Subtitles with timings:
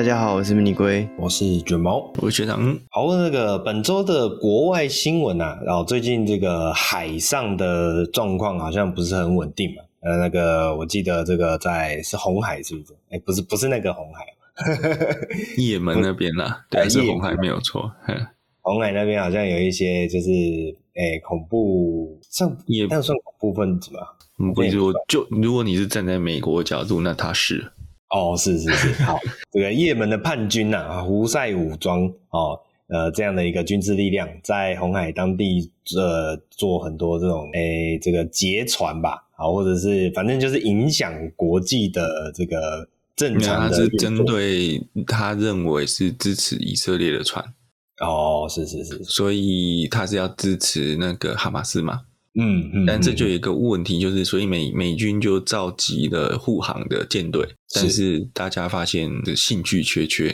[0.00, 2.58] 好，大家好，我是迷你龟，我是卷毛，我是学长。
[2.88, 9.82] 好，那个本周的国外新闻啊，然后最近这个海上的状况好像不是很稳定嘛。
[10.00, 12.94] 呃，那个我记得这个在是红海是不是？
[13.10, 14.24] 哎，不是，不是那个红海，
[15.62, 17.92] 也门那边啦，对，是红海没有错。
[18.62, 20.30] 红海那边好像有一些就是
[20.94, 24.16] 哎恐怖，像也那算恐怖分子吧？
[24.38, 24.70] 嗯，不是，
[25.06, 27.70] 就如果你是站在美国的角度，那他是。
[28.10, 29.18] 哦，是是是，好，
[29.52, 43.70] 这个也门的叛军呐、啊，胡塞武装哦，呃，这样的一个军事力量，在红海当地呃做很多这种诶，这个劫船吧，啊，或者是反正就是影响国际的这个正常的。
[43.70, 47.44] 他是针对他认为是支持以色列的船。
[48.00, 52.00] 哦，是是是，所以他是要支持那个哈马斯嘛？
[52.38, 60.30] 嗯嗯，但这就有一个问题，就是所以美美军就召集了护航的舰队，但是大家发现的兴趣缺缺，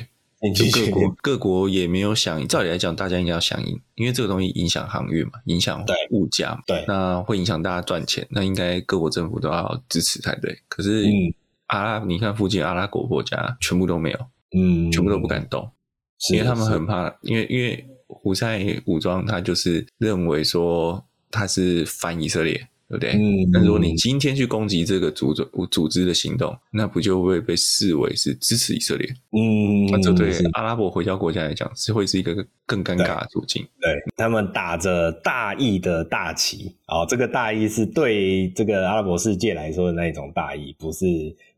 [0.55, 2.47] 就各国各国也没有响应。
[2.47, 10.55] 照理来讲，大家应该要响应，因为这个东西影响航运嘛，影响物价嘛，对，那会影响大家赚钱，那应该各国政府都要支持才对。
[10.69, 11.06] 可是
[11.69, 14.19] 阿拉，你看附近阿拉伯国家全部都没有，
[14.55, 15.66] 嗯，全部都不敢动，
[16.31, 21.03] 因为他们很怕，因为因为胡塞武装他就是认为说。
[21.30, 22.55] 他是反以色列，
[22.88, 23.10] 对不对？
[23.12, 23.50] 嗯。
[23.52, 29.08] 但如果你今天去攻击这个组织组织的行动，那不就会被视为是支持以色列？
[29.32, 29.86] 嗯。
[29.91, 33.66] 那这对阿拉伯回教国家来讲，是会是一个更尴尬的处境。
[33.80, 41.06] 对，对他们打着大义的大旗啊、哦，这个大义是对这个阿拉伯世界来说的那一种大义，不是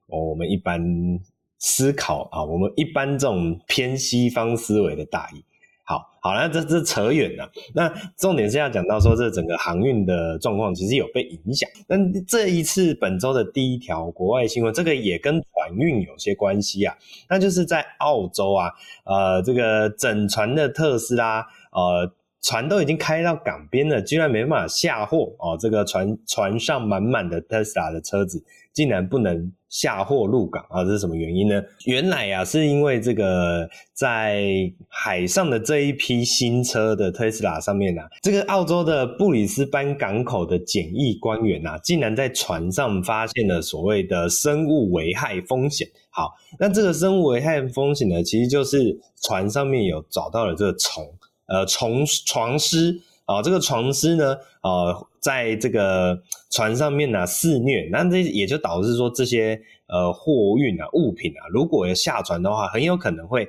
[0.06, 0.80] 我们一般
[1.58, 5.44] 思考啊，我们一般这种偏西方思维的大义。
[5.88, 7.50] 好好，那这这扯远了。
[7.74, 11.66] 那重点是要讲到说，这整个航运的状况其实有被影响。
[11.88, 11.96] 那
[12.26, 16.94] 这一次本周的第一条国外新闻，这个也跟船运有些关系啊。
[17.30, 18.70] 那就是在澳洲啊，
[19.06, 22.12] 呃，这个整船的特斯拉，呃，
[22.42, 25.56] 船都已经开到港边了，居然没办法下货哦。
[25.58, 30.84] 这个船船上满满的特斯拉的车子，竟然不能下货入港啊！
[30.84, 31.62] 这是什么原因呢？
[31.84, 45.86] 原来啊，是因为这个在海上的这一批新车的特斯拉上面啊，这个澳洲的布里斯班港口的检疫官员啊，竟然在船上发现了所谓的生物危害风险。
[46.10, 51.04] 好，那这个生物危害风险呢，其实就是船上面有找到了这个虫，
[51.48, 53.00] 呃，虫床虱。
[53.28, 56.18] 啊，这个床虱呢，呃，在这个
[56.50, 63.46] 船上面呢肆虐，那这也就导致说这些呃货运啊物品啊，如果要下船的话，很有可能会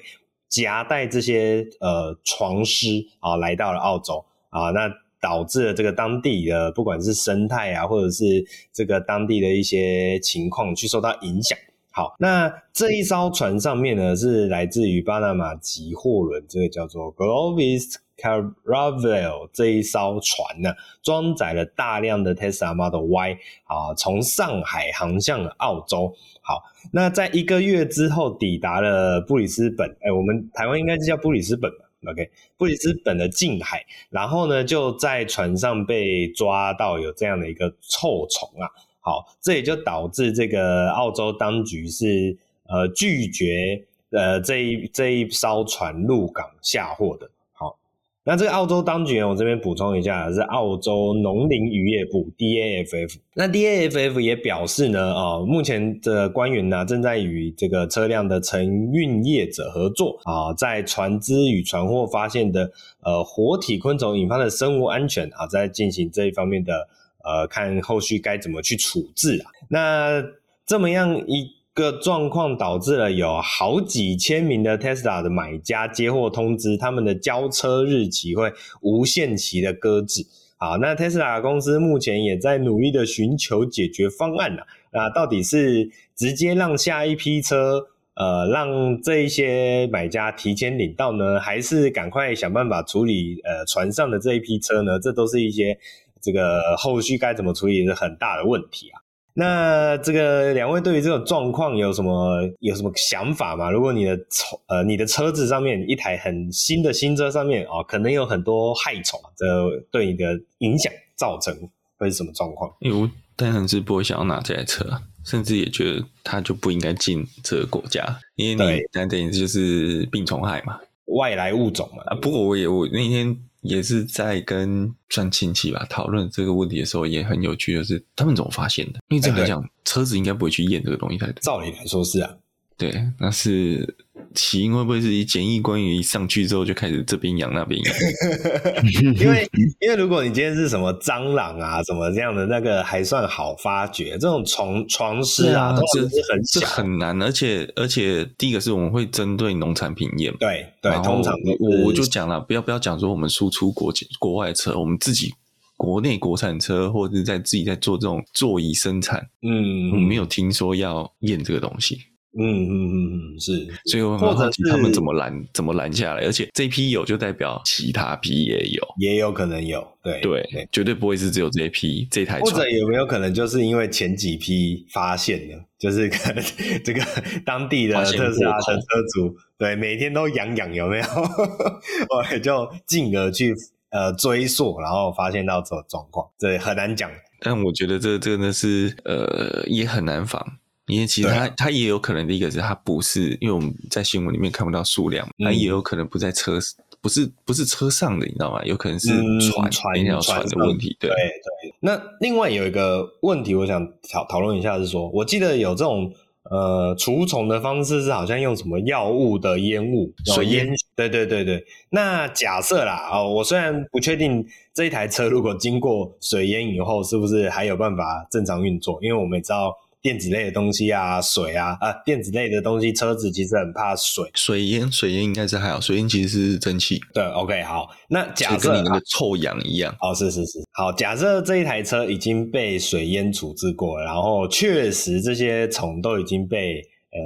[0.50, 11.58] 夹带这些呃床虱啊来到了澳洲啊，那导致了这个当地的不管是生态啊，或者是这个当地的一些情况去受到影响。
[11.92, 17.96] 好，那这一艘船上面呢是来自于巴拿马籍货轮，这个叫做 Glovis。
[18.20, 26.14] Caravel 这一艘船呢，装载了大量的 Tesla Model Y 啊，从上海航向了澳洲。
[26.42, 26.62] 好，
[26.92, 38.68] 那在一个月之后抵达了布里斯本，哎，我们台湾应该是叫布里斯本吧？OK，布里斯本的近海，然后呢就在船上被抓到有这样的一个臭虫啊。
[39.02, 42.38] 好，这也就导致这个澳洲当局是
[42.68, 47.30] 呃拒绝呃这一这一艘船入港下货的。
[47.54, 47.78] 好
[48.26, 53.18] 那这个澳洲当局呢，我这边补充一下，是澳洲农林渔业部 DAFF。
[53.34, 62.72] 那 DAFF 也表示呢，啊，目前的官员呢正在与这个车辆的承运业者合作啊，在船只与船货发现的
[63.02, 66.88] 呃活体昆虫引发的生物安全啊，在进行这一方面的
[67.24, 69.52] 呃看后续该怎么去处置啊。
[69.70, 70.24] 那
[70.66, 71.58] 这么样一。
[71.72, 78.52] 个状况导致了有好几千名的 Tesla 的买家接获通知，他们的交车日期会
[78.82, 80.26] 无限期的搁置。
[80.58, 84.64] 好，那 Tesla 公司目前也在努力的寻求解决方案呢。
[84.92, 95.00] 那到底是直接让下一批车，呃，让这一些买家提前领到呢，还是赶快想办法处理呃船上的这一批车呢？
[95.00, 95.80] 这都是一些
[96.22, 99.02] 这个后续该怎么处理是很大的问题啊。
[99.36, 103.72] 那这个两位对于这种状况有什么有什么想法吗？
[103.72, 109.46] 如果你的车呃你的车子上面一台很新的新车上面哦，可能有很多害虫，这
[109.92, 111.56] 对你的影响造成
[111.98, 112.70] 会是什么状况？
[112.80, 114.84] 因为我当然是不会想要拿这台车，
[115.24, 118.04] 甚至也觉得它就不应该进这个国家，
[118.36, 120.78] 因为你那等于就是病虫害嘛，
[121.18, 122.04] 外来物种嘛。
[122.08, 123.38] 啊，不过我也我那天。
[123.62, 129.00] 也是在跟算亲戚吧讨论这个问题的时候，也很有趣，就是他们怎么发现的？
[129.10, 131.42] 因为这样来讲，车子应该不会去验这个东西才对。
[131.42, 132.36] 照理来说是啊，
[132.78, 133.96] 对，那是
[134.36, 137.96] 起因会不会是以检疫官员一上去之后就开始这边痒那边痒？
[139.20, 139.50] 因为
[139.80, 155.34] 因为如果你今天是什么蟑螂啊什么这样的那个还算好发觉，这种床床虱啊，都是很这很难，而且而且第一个是我们会针对农产品验，对对，通常我我就讲了，不要不要讲说我们输出国国外车，我们自己。
[155.80, 161.98] 国内国产车，或者是在自己在做这种座椅生产，嗯，我没有听说要验这个东西，
[162.38, 176.44] 嗯嗯嗯嗯，是，所以我很好奇他们怎么拦，怎么拦下来，而且这批有，就代表其他批也有，也有可能有，对对，对绝对不会是只有这一批这台车，或者有没有可能就是因为前几批发现的，就是可能
[176.86, 177.02] 这个
[177.46, 178.82] 当地的特斯拉的车
[179.14, 181.04] 主，对，每天都痒痒，有没有？
[182.10, 183.54] 我就进而去。
[183.92, 187.10] 呃，追溯，然后发现到这种状况，对很难讲。
[187.40, 190.46] 但我觉得这真的是呃，也很难防，
[190.90, 196.60] 因为其实它它也有可能，第一个是它不是，因为我们在新闻里面看不到数量，它也有可能不在车，
[197.00, 198.62] 不是不是车上的，你知道吗？
[198.66, 199.10] 有可能是
[199.40, 200.98] 船船要船的问题。
[201.00, 201.74] 对对。
[201.80, 206.12] 那另外有一个问题，我想讨讨论一下，是说，我记得有这种。
[206.50, 210.68] 呃，除虫的方式是好像用什么药物的烟雾，水烟。
[210.96, 211.64] 对对对对。
[211.92, 214.44] 那假设啦，哦，我虽然不确定
[214.74, 218.98] 这一台车如果经过水烟以后，是不是还有办法正常运作？
[219.04, 219.76] 因为我们也知道。
[220.02, 224.24] 电子类的东西啊，水啊，啊，电子类的东西，车子其实很怕水。
[224.34, 227.00] 水烟，水烟应该是还好，水烟其实是蒸汽。
[227.14, 229.94] 对，OK，好，那假设跟你那个臭氧一样。
[230.02, 236.76] 哦，是是是，好，假设这一台车已经被水烟处置过了，然后确实这些虫都已经被
[237.12, 237.20] 呃，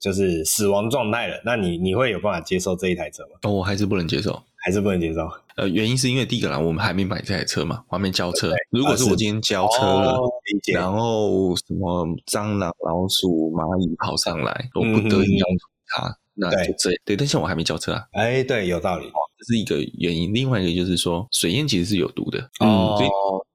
[0.00, 3.30] 就是死亡状态了，那你你会有办法接受这一台车吗？
[3.42, 4.40] 哦，我还是不能接受。
[4.64, 5.28] 还是不能接受。
[5.56, 8.52] 呃，原因是因为第一个啦，我们还没买这台车嘛，我还没交车。
[8.70, 10.30] 如果是我今天交车了，哦、
[10.74, 17.16] 然后什么蟑螂、老鼠、蚂蚁跑上来，我不得已要除它，嗯、那就这对，对。
[17.16, 18.02] 但是我还没交车啊。
[18.12, 19.06] 哎，对，有道理。
[19.38, 20.32] 这是一个原因。
[20.32, 22.38] 另外一个就是说，水烟其实是有毒的。
[22.60, 22.98] 哦，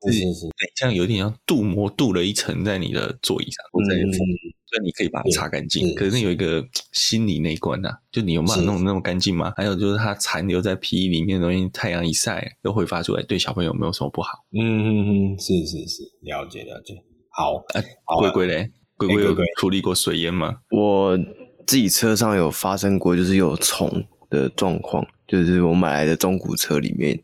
[0.07, 4.25] 是是是，这样有点像镀膜镀了一层在你的座椅上，或在你的所
[4.79, 9.53] 以你可以把它擦干净，可是有一个心理那一关呐、啊，就你有办法弄那么干净吗？
[9.57, 14.45] 还有就是它残留在皮衣里面的东西，太阳一晒又挥发出来，对小朋友没有什么不好？
[14.53, 16.95] 嗯嗯嗯，是是是，了解了解。
[17.29, 20.57] 好，哎、啊，龟龟嘞，龟龟有处理过水淹吗？
[20.71, 21.17] 我
[21.65, 27.21] 自己车上有发生过，就是有虫的状况，就是我买来的中古车里面，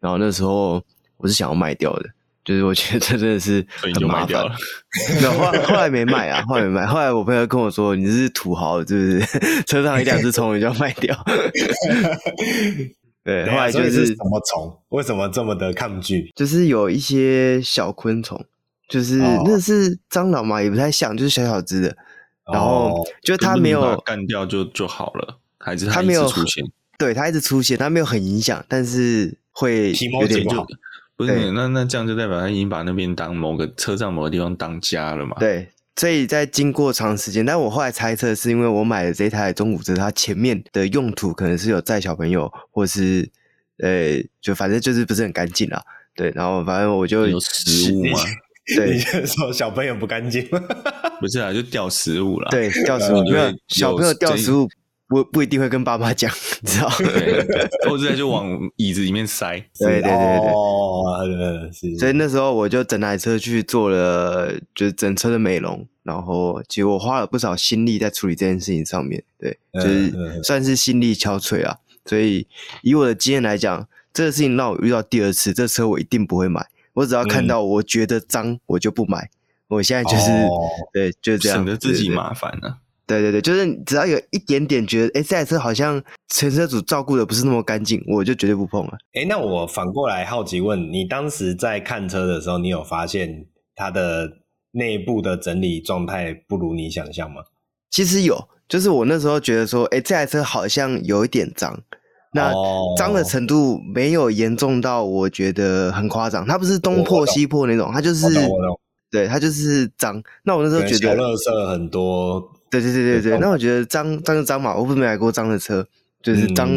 [0.00, 0.82] 然后那时候
[1.18, 2.08] 我是想要卖掉的。
[2.50, 3.64] 就是我觉得这真的是
[3.94, 4.44] 很麻烦，
[5.14, 6.84] 没有后后来没卖啊， 后来没卖。
[6.84, 9.62] 后来我朋友跟我说：“你是土豪，是不是？
[9.62, 11.16] 车上一两只虫你就要卖掉。
[13.22, 14.76] ”对，后来就是什么虫？
[14.88, 16.32] 为什么这么的抗拒？
[16.34, 18.44] 就是有一些小昆虫，
[18.88, 21.96] 就是那是蟑螂嘛，也不太像，就是小小只的。
[22.52, 26.64] 然后就它没有干掉就就好了，还是它没有出现？
[26.98, 30.66] 对，它一直出现，它没有很影响，但是会有点不好。
[31.20, 35.36] 不是，那那这样就代表他已经把那边当某个车上某个地方当家了嘛？
[35.38, 43.28] 对，所以在经过长时间，但我后来猜测是因为我买的这台中古车，它前面的用途可能是有载小朋友，或是
[43.82, 45.82] 呃，就反正就是不是很干净啦。
[46.16, 48.18] 对，然后反正我就有食物嘛。
[48.74, 50.42] 对，你说小朋友不干净？
[51.20, 52.48] 不是啊，就掉食物了。
[52.50, 54.66] 对，掉食物，因为小朋友掉食物。
[55.10, 56.88] 不不一定会跟爸妈讲， 你知道？
[57.88, 59.58] 或者就往椅子里面塞。
[59.76, 61.18] 对对对对，哦，
[61.98, 69.20] 所以那时候我就整台车去做了，就是整车的美容，然后其实我花了不少心力在处理这件事情上面。
[69.36, 71.78] 对，就是算是心力憔悴啊。
[72.06, 72.46] 所以
[72.82, 76.64] 以我的经验来讲，这个事情让我遇到第二次，这车我一定不会买。
[76.92, 79.28] 我只要看到我觉得脏，我就不买。
[79.66, 80.30] 我现在就是
[80.92, 82.78] 对，就这样，省得自己麻烦了。
[83.18, 88.92] 对对对，就是只要有一点点觉得，哎，这台车好像前车主照顾的不是那么干净，我就绝对不碰了。
[89.14, 94.28] 哎，那我反过来好奇问你，当时在看车的时候，你有发现它的
[94.70, 97.42] 内部的整理状态不如你想象吗？
[97.90, 101.76] 其实有，就是我那时候觉得说，哎，这台车好像有一点脏，
[102.32, 102.52] 那
[102.96, 108.28] 脏的程度没有严重到我觉得很夸张，它不是东破西破那种，它就是，
[109.10, 110.22] 对，它就是脏。
[110.44, 112.40] 那我那时候觉得，小垃圾很多。
[112.70, 115.84] 对对对对对，那我觉得脏脏就脏嘛，我不是没买过脏的车，
[116.22, 116.70] 就是脏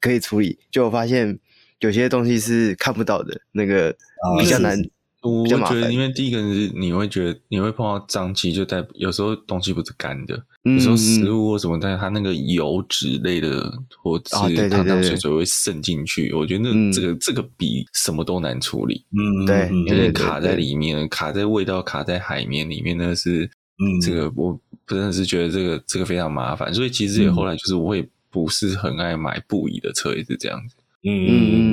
[0.00, 0.56] 可以处理。
[0.70, 1.36] 就我发现
[1.80, 3.92] 有些东西是看不到的，那个
[4.40, 4.78] 比较难。
[5.22, 13.72] 我觉得，因为第一个是你会觉得你会碰到脏，其实就代表有时候东西不是干的，有时候食物或什么，但是它那个油脂类的
[14.02, 16.32] 或者是汤汤水水会渗进去。
[16.32, 19.04] 我觉得那这个这个比什么都难处理。
[19.10, 23.50] 嗯，对，有点卡在里面，卡在味道，卡在海绵里面，那是。
[23.78, 24.56] 嗯，这个我
[24.86, 30.74] 真的是觉得这个这个非常麻烦，所以其实也后来就是我也不是很爱买布艺的车，也是这样子。
[31.04, 31.32] 嗯嗯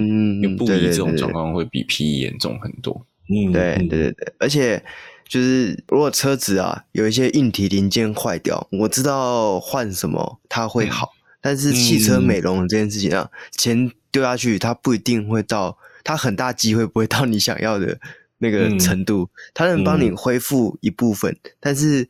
[0.10, 3.06] 嗯，因为布艺这种状况会比皮衣严重很多。
[3.30, 4.84] 嗯，对对对对，而且
[5.28, 18.00] 就是如果车子啊有一些硬体零件坏掉，我知道换什么它会好，嗯、但是汽车美容这件事情啊，嗯、钱丢下去，它不一定会到，它很大机会不会到你想要的
[18.40, 22.10] 那个程度，嗯、它能帮你恢复一部分，嗯、但是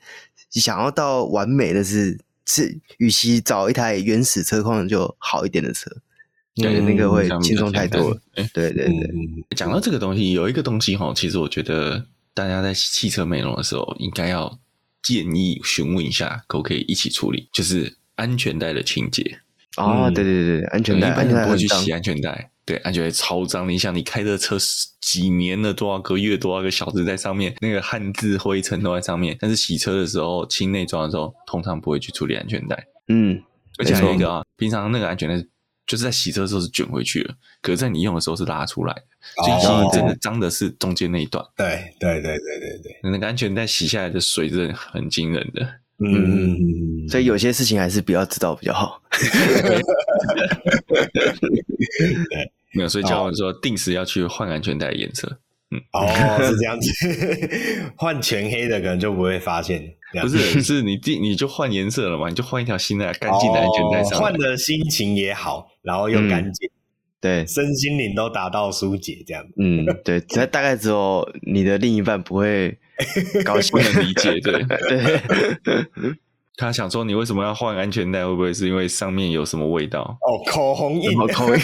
[0.51, 5.91] 想要到完美的是是，与其找一台原始车况就好一点的车。
[6.55, 8.21] 对，那个会轻松太多了。
[8.35, 14.59] 哎，对对对，讲到这个东西，有一个东西哈，其实我觉得大家在汽车美容的时候，应该要
[15.01, 19.39] 建议询问一下，可不可以一起处理，就是安全带的清洁。
[19.77, 22.51] 哦，对对对，安全带，一般人不会去洗安全带。
[22.69, 23.67] 对，安全带超脏。
[23.67, 24.55] 你想，你开的车
[25.01, 29.35] 几年了，多少个月，多少个小时在上面，那个汗渍灰尘都在上面。
[29.39, 32.85] 但是洗车的时候，清内装的时候，通常不会去处理安全带。
[33.07, 33.41] 嗯，
[33.79, 35.43] 而且还有一个啊，平常那个安全带。
[35.87, 37.33] 就是在洗车的时候是卷回去了，
[37.63, 39.01] 可是在你用的时候是拉出来的，
[39.43, 41.43] 所以其实真的脏的是中间那一段。
[41.57, 45.63] 对对对对对对，那个安全带洗下来的水是很惊人的。
[45.97, 46.53] 嗯嗯
[47.05, 49.01] 嗯，所以有些事情还是不要知道比较好。
[52.73, 55.39] 没有，所以教我说定时要去换安全带的颜色。
[55.71, 56.91] 嗯，哦，是这样子，
[57.95, 59.95] 换全黑的可能就不会发现。
[60.21, 62.27] 不是，是你定你就换颜色了嘛？
[62.29, 66.67] 你就换一条新的干净的安全带上，换的心情也好，然后又干净，
[67.21, 69.45] 对，身心灵都达到疏解这样。
[69.57, 72.75] 嗯，对，这大概只有你的另一半不会
[73.45, 74.63] 高兴，不能理解，对
[75.63, 76.15] 对。
[76.59, 78.25] 他想说你为什么要换安全带？
[78.25, 80.01] 会不会是因为上面有什么味道？
[80.21, 81.61] 哦，口红印，口红印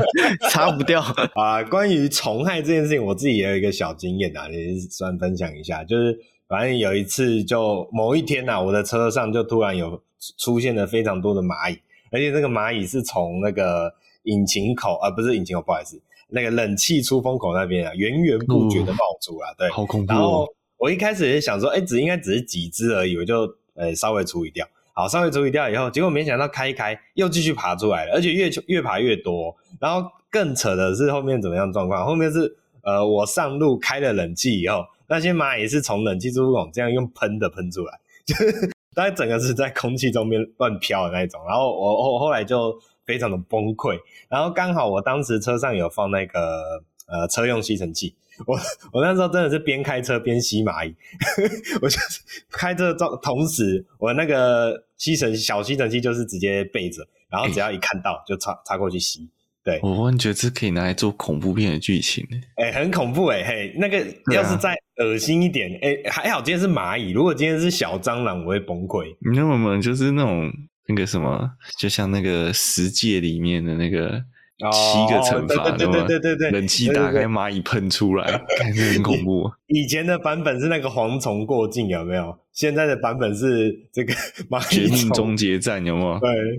[0.50, 1.00] 擦不掉
[1.34, 1.62] 啊。
[1.62, 6.18] 关于虫害这件事情，我自己也有一个小经验啊，也是算分享一下，就是。
[6.48, 10.02] 反正有一次，就某一天呐、啊，我的车上就突然有
[10.38, 11.76] 出现了非常多的蚂蚁，
[12.10, 16.00] 而且这个蚂蚁是从那个引擎口，啊，不是引擎口，不好意思，
[16.30, 20.12] 那个冷气出风口那边啊，源源不绝的冒出啊，对，好恐怖。
[20.14, 23.46] 然后我一开始也想说，哎，只应该只是几只而已，我就
[23.78, 24.66] 呃稍微处理掉。
[24.92, 29.56] 好，稍微处理掉以后，结果没想到开一开又继续爬出来了，而且越越爬越多。
[29.80, 32.04] 然后更扯的是后面怎么样状况？
[32.04, 34.84] 后面是呃，我上路开了冷气以后。
[35.10, 41.40] 那些蚂蚁是从冷气出风口这样用喷的喷出来，就是大概整个是在空气中面乱飘的那种。
[41.46, 43.98] 然后我后后来就非常的崩溃。
[44.28, 48.14] 然后刚好我当时车上有放那个呃车用吸尘器，
[48.46, 48.58] 我
[48.92, 50.94] 我那时候真的是边开车边吸蚂蚁，
[51.82, 59.28] 我就是开车状同时，我那个吸尘小吸尘器就是直接备着，然后只要一看到就插插过去吸。
[59.64, 62.26] 对，我忽然觉得这可以拿来做恐怖片的剧情
[62.56, 63.98] 哎、欸，很恐怖哎、欸，嘿，那个
[64.32, 69.14] 要是再恶心一点，哎、还好今天是蚂蚁，如果今天是小蟑螂，我会崩溃。
[69.20, 69.78] 你知道吗？
[69.80, 70.50] 就是那种
[70.86, 74.24] 那个什么，就像那个十界里面的那个。
[74.72, 78.26] 七个惩罚，对对对对对，冷气打开，蚂蚁喷出来，
[78.58, 79.50] 感觉很恐怖。
[79.68, 82.36] 以前的版本是那个蝗虫过境，有没有？
[82.58, 84.12] 现在的版本是这个
[84.50, 86.18] 蚂蚁绝命终结战，有没有？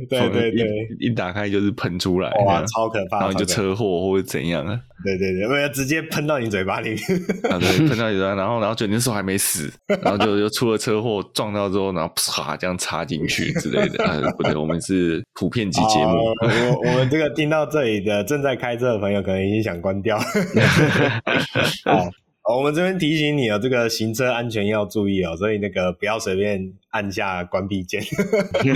[0.10, 3.20] 对对对对，一打开就是喷出来，哇，超可怕！
[3.20, 4.79] 然后就车祸或者怎样啊？
[5.03, 7.01] 对对对，没有直接喷到你嘴巴里面，
[7.51, 9.70] 啊对，喷到你嘴巴，然后然后就那时候还没死，
[10.01, 14.01] 然后就就出了车祸，撞到之后，然后啪这样插进去之类的。
[14.06, 16.13] 啊，不对，我们是普遍级节目。
[16.13, 16.34] 我
[16.89, 20.18] 我们这个听到这里的正在开车的朋友，可能已经想关掉。
[22.58, 28.01] 我们这边提醒你哦，这个行车安全要注意哦，所以那个不要随便按下关闭键。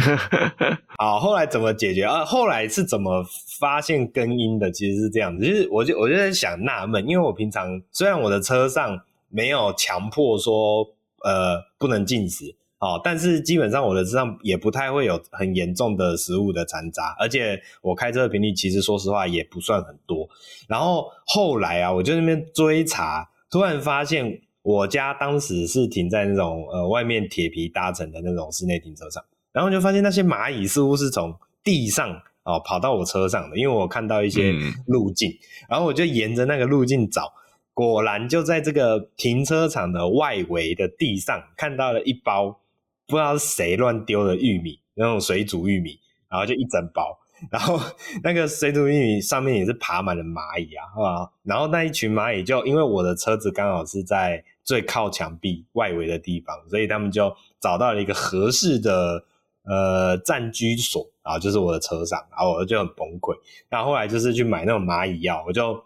[0.99, 2.23] 好，后来怎么解决啊？
[2.23, 3.25] 后来是怎么
[3.59, 4.71] 发现根因的？
[4.71, 10.87] 其实是这样子，就是我就我就在想纳闷，因为我平常虽然我的车上没有强迫说
[11.23, 20.29] 呃不能进食，哦，但是基本上我的车上也不太会有很严重的食物的残渣，而且我开车的频率其实说实话也不算很多。
[20.67, 23.27] 然后后来啊，我就那边追查。
[23.53, 31.31] 突然发现，我家当时是停在那种呃外面铁皮搭成的那种室内停车场，然后就发现那些蚂蚁似乎是从
[31.63, 34.51] 地上哦跑到我车上的，因为我看到一些
[34.87, 35.37] 路径，嗯、
[35.69, 37.31] 然后我就沿着那个路径找，
[37.75, 42.59] 果然就在这个停车场的外围的地上看到了一包
[43.05, 47.19] 不知道是谁乱丢的玉米，那种水煮玉米，然后就一整包。
[47.51, 47.79] 然后
[48.23, 51.31] 那个水煮玉米上面也是爬满了蚂蚁啊，是吧？
[51.43, 59.23] 然后那一群蚂蚁就因为我的车子刚好是在最靠墙壁外围的地方，所以他们就找到了一个合适的
[59.65, 63.35] 呃暂居所，然后就是我的车上，然后我就很崩溃。
[63.69, 65.83] 然后后来就是去买那种蚂蚁药，我就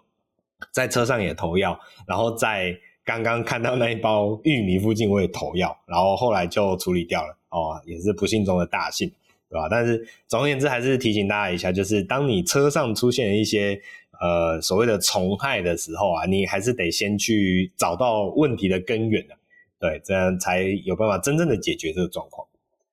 [0.71, 7.37] 在车上也投药，然后在刚刚看到那一包玉米附近我也投药，然后后来就处理掉了。
[7.49, 9.09] 哦，也是不幸中的大幸，
[9.49, 9.67] 对吧？
[9.69, 13.79] 但是总而言之，还是提醒大家一下，就是当你车上出现一些
[14.19, 19.35] 呃所谓的虫害的时候啊，你还是得先去找到问题的根源的，
[19.79, 22.45] 对，这样才有办法真正的解决这个状况。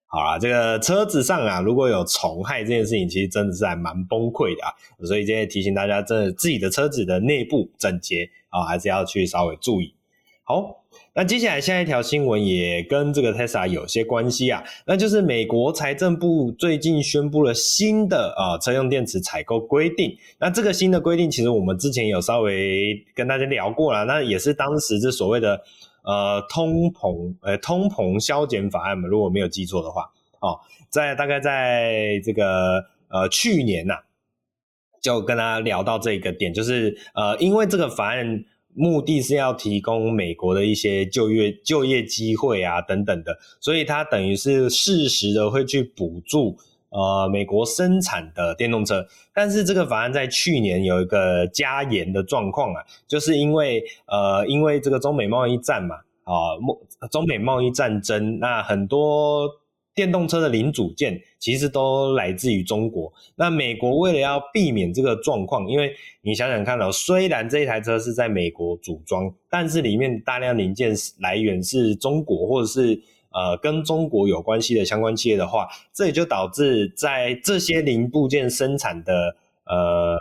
[0.07, 4.71] 好啦，这个车子上啊，如果有虫害这件事情，其实真的是还蛮崩溃的啊。
[5.05, 9.93] 所以今天提醒大家，真的自己的车子的内部整洁啊，还是要去稍微注意。
[10.45, 10.85] 好，
[11.15, 20.17] 那接下来下一条新闻也跟这个 Tesla 有些关系啊，那就是美国财政部最近宣布了新的啊车用电池采购规定。
[20.39, 25.63] 那这个新的规定，其实我们之前有稍微跟大家聊过了，那也是当时这所谓的。
[26.07, 30.03] 呃，通膨，呃，通膨削减法案嘛，如果没有记错的话，
[30.39, 34.03] 哦，在大概在这个呃去年呐、啊，
[35.01, 38.45] 就跟他聊到这个点，就是呃，因为这个法案
[38.75, 46.57] 目的是要提供美国的一些就业就业机会啊等等的，所以它等于是适时的会去补助。
[46.91, 49.05] 呃，美国生产的电动车，
[49.35, 56.55] 但是这个法案在去年有一个加严的状况啊，就是因为呃，因为这个中美贸易战嘛，啊，
[57.11, 59.51] 中美贸易战争，那很多
[59.95, 63.13] 电动车的零组件其实都来自于中国。
[63.37, 73.03] 那美国为了要避免这个状况，因为你想想看哦，虽然这一台车是在美国组装，但是里面大量零件来源是中国或者是。
[73.37, 79.13] 呃，跟中国有关系的相关企业的话，这也就导致在这些零部件生产的
[79.67, 80.17] 呃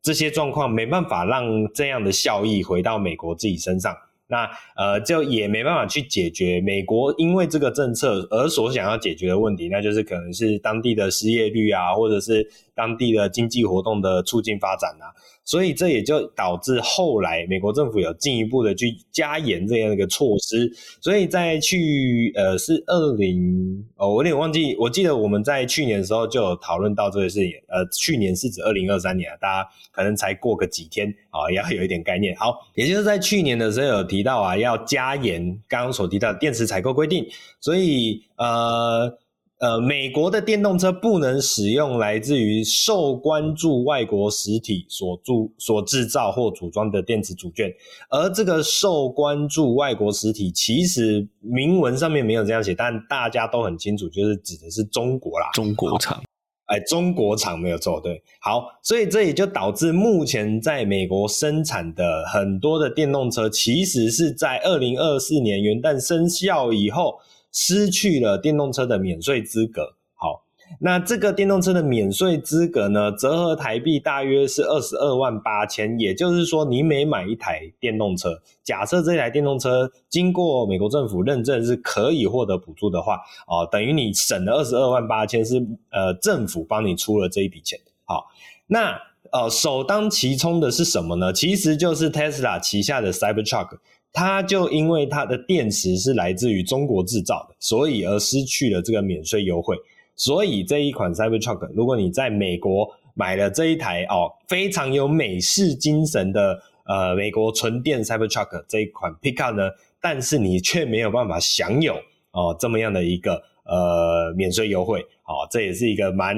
[0.00, 3.94] 这些状况没办法让这样的效益回到美国自己身上，
[4.28, 15.10] 那呃就也没办法去解决美国因为这个政策而所想要解决的问题，那就是可能是当地的失业率啊，或者是当地的经济活动的促进发展啊。
[15.44, 20.68] 所以这也就导致后来美国政府有进一步的去加严这样一个措施。
[21.00, 27.52] 所以在去呃是二零哦，我有点忘记，我记得我们在去年的时候就有讨论到这个事情。
[27.68, 32.34] 呃，去年是指二零二三年啊，大家可能才过个几天啊，也要有一点概念。
[32.34, 37.24] 好，也就是在去年的时候有提到啊，要加严刚刚所提到的电池采购规定。
[37.60, 39.16] 所以呃。
[39.58, 47.72] 呃，美国的电动车不能使用来自于受关注外国实体所铸所制造或组装的电池组件，
[48.10, 56.22] 而这个受关注外国实体其实明文上面没有这样写，但大家都很清楚，就是指的是中国啦，中国厂，
[56.66, 67.14] 哎，中国厂没有错，对，好，所以这也就导致目前在美国生产的很多的电动车，其实是在二零二四年元旦生效以后。
[67.58, 69.94] 失去了电动车的免税资格。
[70.14, 70.44] 好，
[70.78, 75.98] 那这个电动车的免税资格呢，折合台币大约是二十二万八千。
[75.98, 85.56] 也就是说，你每买一台电动车，假设这台电动车经过美国政府认证是可以获得补助的话，哦，等于你省了二十二万八千，是
[85.90, 87.80] 呃政府帮你出了这一笔钱。
[88.04, 88.26] 好，
[88.66, 89.00] 那
[89.32, 91.32] 呃首当其冲的是什么呢？
[91.32, 93.78] 其实就是 Tesla 旗下的 Cybertruck。
[94.12, 99.76] 它就因为它的电池是来自于中国制造的，所以而失去了这个免税优惠。
[100.14, 111.96] 所以这一款 Cybertruck，如果你在美国买了这一台哦非常有美式精神的呃美国纯电 Cybertruck 这一款 Pickup 呢，但是你却没有办法享有
[112.30, 115.00] 哦这么样的一个呃免税优惠。
[115.26, 116.34] 哦，这也是一个蛮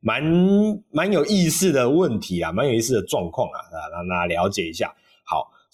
[0.00, 0.22] 蛮
[0.90, 4.94] 蛮有意思的问题啊，蛮有意思的状况啊，啊，让大家了解一下。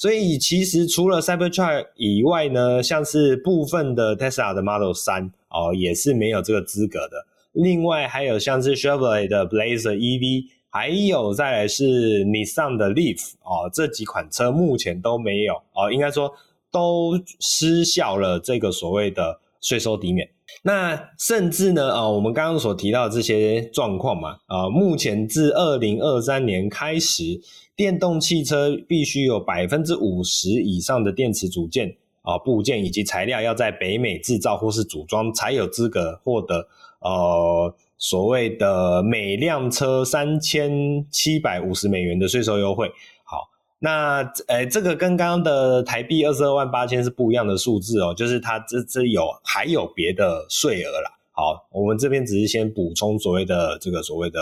[0.00, 7.26] 所以其实除了 Cybertruck 以外呢，像是部分的 Tesla 的 Model 3哦，也是没有这个资格的。
[7.52, 16.32] 另外还有像是 Chevrolet 的 Blazer EV，还有再来是 Nissan 的 Leaf 哦，这几款车目前都没有哦，应该说
[16.72, 20.30] 都失效了这个所谓的税收抵免。
[20.62, 27.42] 那甚至呢，呃，我们刚刚所提到的这些状况嘛，呃、目前自二零二三年开始。
[27.80, 42.92] 电动汽车必须有百分之五十以上的电池组件啊、部件以及材料要在北美制造或是组装，才有资格获得呃所谓的每辆车三千七百五十美元的税收优惠。
[43.24, 51.10] 好，那诶这个跟刚刚的台币二十二万八千是不一样的数字哦，就是它这这有还有别的税额啦。
[51.32, 54.38] 好，我们这边只是先补充所谓的这个所谓的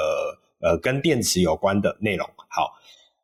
[0.60, 2.28] 呃跟电池有关的内容。
[2.48, 2.72] 好。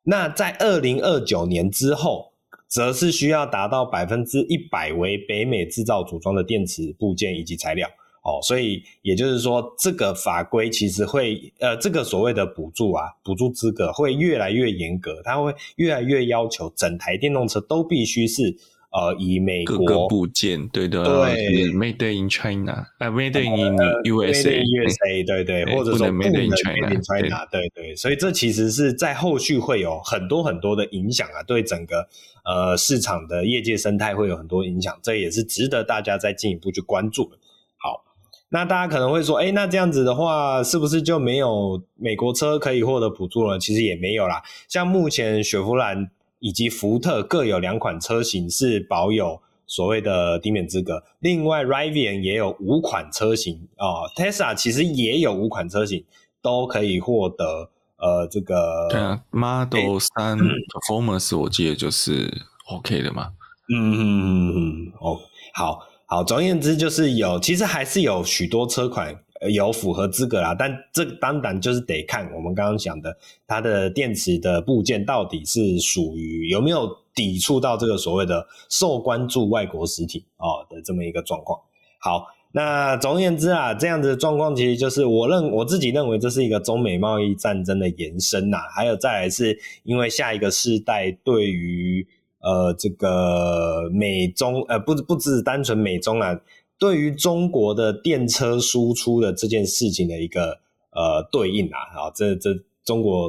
[0.05, 2.31] 那在二零二九年之后，
[2.67, 7.89] 则是需要达到百分之一百为北美制造组装的电池部件以及材料。
[8.23, 18.57] 哦，所以也就是说，这个法规其实会呃，这个所谓的补助啊，补助资格会越来越严格，它会越来越要求整台电动车都必须是
[18.95, 32.07] 呃，以美国各个部件，对的，对，Made in China，啊，Made in USA，USA，对对，或者说 Made in China，对对，所以这其实是在后续会有很多很多的影响啊，对整个
[32.45, 37.37] 呃市场的业界生态会有很多影响，这也是值得大家再进一步去关注的。
[37.75, 38.05] 好，
[38.47, 43.59] 那大家可能会说，哎，那这样子的话，是不是就没有美国车可以获得补助了？
[43.59, 46.11] 其实也没有啦，像目前雪佛兰。
[46.39, 56.03] 以及福特各有两款车型是保有所谓的抵免资格，另外 Rivian 也有五款车型哦，Tesla 其实也有五款车型
[56.41, 62.31] 都可以获得呃这个对啊，Model 三 Performance 我记得就是
[62.69, 63.31] OK 的嘛，
[63.73, 65.19] 嗯嗯嗯嗯，哦，
[65.53, 69.21] 好好，总而言之就是有，其实还是有许多车款。
[69.49, 81.59] 有符合资格啦，但这当然就是得看我们刚刚讲的，它的电池的部件到底是属于有没有抵触到这个所谓的受关注外国实体哦的这么一个状况。
[81.99, 92.07] 好，那总而言之啊，这样子的状况其实就是我认我自己认为这是一个中美贸易战争的延伸呐，还有再来是因为下一个世代对于
[92.39, 96.39] 呃这个美中呃不不只是单纯美中啊。
[96.77, 100.59] 对于中国的电车输出的这件事情的一个
[100.91, 102.49] 呃对应啊，啊，这这
[102.83, 103.27] 中国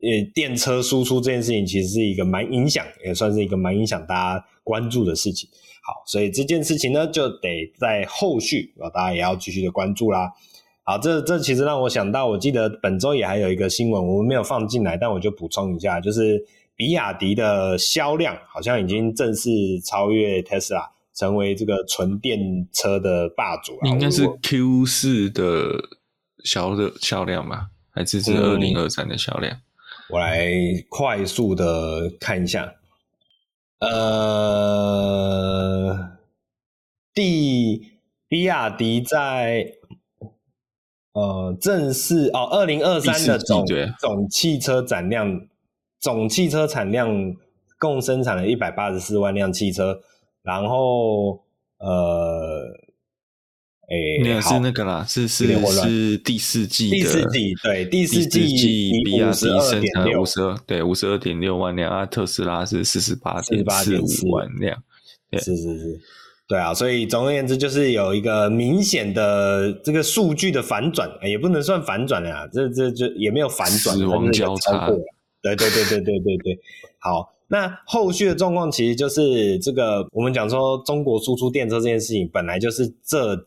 [0.00, 5.48] 呃电车输出这件事情其实是一个蛮影响，也算是一个蛮影响大家关注的事情。
[5.82, 10.32] 好，所以这件事情呢，就得在后续啊，大家也要继续的关注啦。
[10.82, 20.93] 好，这这其实让我想到，我记得本周也还有一个新闻，我们没有放进来，但我就补充一下，就是比亚迪的销量好像已经正式超越特斯拉。
[21.14, 25.80] 成为这个纯电车的霸主，应该是 Q 四的
[26.42, 27.68] 销的销量吧？
[27.90, 29.60] 还是是二零二三的销量？
[30.10, 30.50] 我来
[30.88, 32.74] 快速的看一下。
[33.78, 34.98] 呃，
[37.14, 37.92] 第
[38.26, 39.74] 比亚迪在
[41.12, 43.64] 呃正式哦，二零二三的总
[44.00, 45.46] 总汽车产量，
[46.00, 47.36] 总汽车产量
[47.78, 50.00] 共生产了一百八十四万辆汽车。
[50.44, 51.42] 然后，
[51.78, 52.68] 呃，
[53.88, 58.40] 诶，那是那个啦，是是是第四季的，第四季对，第四季
[59.04, 64.82] 比亚迪生产五十二，对，五十二点六万辆啊，特斯拉是四十八点四五万辆，
[65.30, 65.40] 对。
[65.40, 66.00] 是是是，
[66.46, 74.88] 对啊，所以总而言之，就是有一个明显的这个数据的反转，也不能算反转了，这这这也没有反转，死亡交叉，
[75.40, 76.58] 对对对对对对对，
[76.98, 77.33] 好。
[77.54, 83.44] 那后续的状况其实就是这个，我们讲说中国输出电车这件事情，本来就是这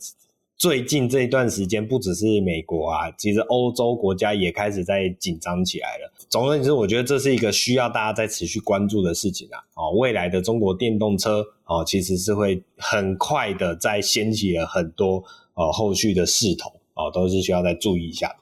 [0.55, 6.13] 最近这一段时间，不只是美国啊，其实欧洲国家也开始在紧张起来了。
[6.29, 9.59] 总而言之，我觉得这是一个需要大家在持续关注的事情啊。
[9.75, 15.21] 哦，未来的中国电动车哦，其实是会很快的在掀起了很多
[15.55, 18.33] 哦后续的势头哦，都是需要再注意一下。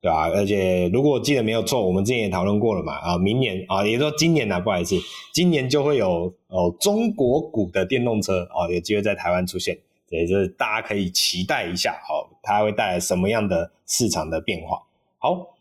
[0.00, 2.94] 对啊，而且如果我记得没有错，我们之前也讨论过了嘛。
[2.98, 4.94] 啊，明年啊，也说今年呢、不好意思，
[5.34, 9.76] 今年就会有哦中国股的电动车哦，有机会在台湾出现，
[10.10, 14.80] 也就是大家可以期待一下，好，它会带来什么样的市场的变化？
[15.18, 15.56] 好，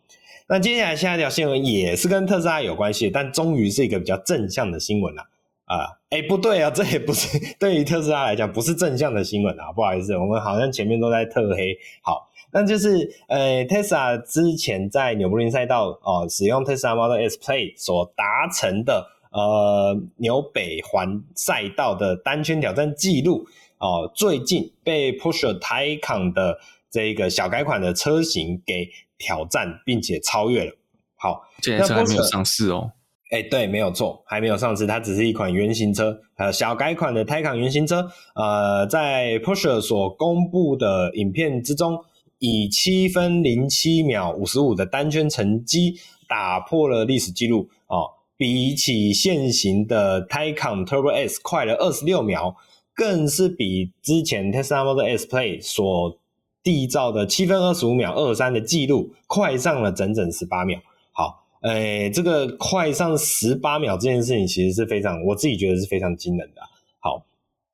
[0.47, 5.23] 那接下来下一条新闻也是跟特斯拉有关系，但终于是一个比较正向的新闻了
[5.65, 5.97] 啊！
[6.11, 12.29] 哎，不对啊， 这也不是对于特斯拉来讲不是正向的新闻啊，不好意思，我们好像前面都在特黑，好。
[12.49, 23.45] 那就是，呃，Tesla 之前在纽柏林赛道哦、呃，使用 Tesla Model S Plaid 所达成的呃纽北环赛道的单圈挑战记录
[23.79, 26.57] 哦、呃，最近被 Porsche Taycan 的
[26.89, 30.71] 这个小改款的车型给挑战，并且超越了。
[31.17, 32.89] 好，现在车还没有上市哦。
[33.29, 38.07] 哎，对，没有错，还没有上市，它只是一款原型车，还有小改款的 Taycan 原型车。
[38.35, 41.99] 呃，在 Porsche 所公布的影片之中。
[42.39, 45.95] 以七分零七秒五十五的单圈成绩
[46.27, 52.55] 打破了历史记录哦，比起现行的 Taycan Turbo S 快了二十六秒，
[52.93, 56.19] 更是比之前 Tesla Model S Plaid 所
[56.63, 60.79] 缔造的七分二十五秒二三的记录快上了整整十八秒。
[61.13, 66.61] 好，诶，这个快上十八秒这件事情其实是非常，我自己觉得是非常惊人的。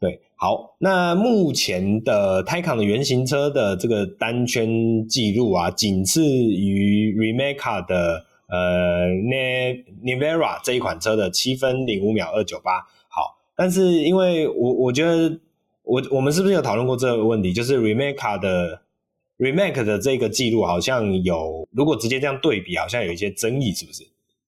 [0.04, 12.82] 对，好，那目前的 Taycan 的原型车的这个单圈记录啊，仅次于 Rimac 的呃 Ne Nevera 这一款车的七分零五秒二九八。
[13.08, 15.40] 好，但是因为我我觉得
[15.84, 17.54] 我我们是不是有讨论过这个问题？
[17.54, 18.82] 就是 Rimac 的
[19.38, 24.04] Rimac 的这个记录好像有，如果直接这样对比，好像有一些争议，是不是？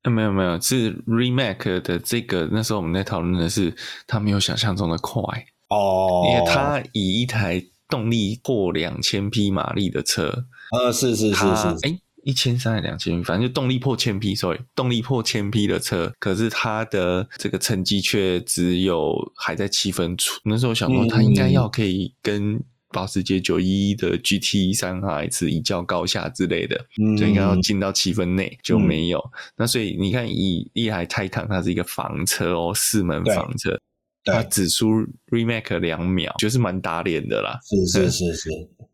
[0.09, 3.75] 没有没有，是 remake 的这个那时候我们在讨论的是，
[4.07, 5.21] 它没有想象中的快
[5.69, 22.63] 哦，因为它以一台动力破两千匹马力的车，呃，是是是是，哎，一千三还两千匹，反正就动力破千匹，sorry，动力破千匹的车，可是它的这个成绩却只有还在七分出，那时候想说它应该要可以跟。
[22.95, 29.19] 保时捷九一一的 GT 三 RS 一较高下之类的，嗯、就应该要进到七分内，就没有。
[29.19, 33.77] 嗯、那所以你看，以一台 Taycan 它是一个房车哦，四门房车，
[34.23, 34.87] 它只输
[35.27, 37.59] remake 两秒，就是蛮打脸的啦。
[37.63, 38.49] 是是是是，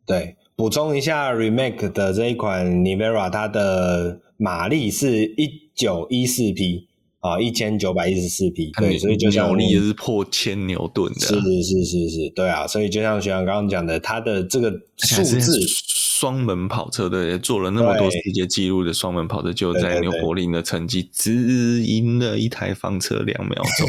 [0.08, 0.36] 对。
[0.56, 6.88] 补充一下，remake 的这一款 Nivera，它的马力是一九一四匹。
[7.22, 23.88] 啊，一千九百一十四匹，对，所以就像扭力也是破千牛顿的，是是是是，对啊，所以就像学长刚刚讲的，他的这个数字，双门跑车对，做了那么多世界纪录的双门跑车，就在纽柏林的成绩只赢了一台房车两秒钟，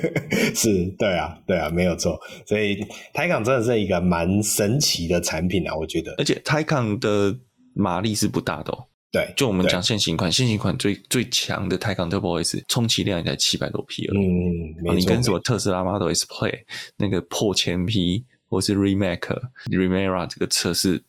[0.56, 2.76] 是，对啊，对啊，没有错，所以
[3.12, 7.36] Taycan 真的是一个蛮神奇的产品啊，我觉得，而且 Taycan 的
[7.74, 8.86] 马力是不大的哦。
[9.12, 14.18] 对，就我们讲现行款，现行款最最强的 Taycan Turbo S，充其量也才七百多匹而已。
[14.18, 14.94] 嗯，没错。
[14.94, 16.60] 你跟什么特斯拉 Model S Play
[16.96, 21.02] 那个破千匹，或是 Remake、Remera 这个车是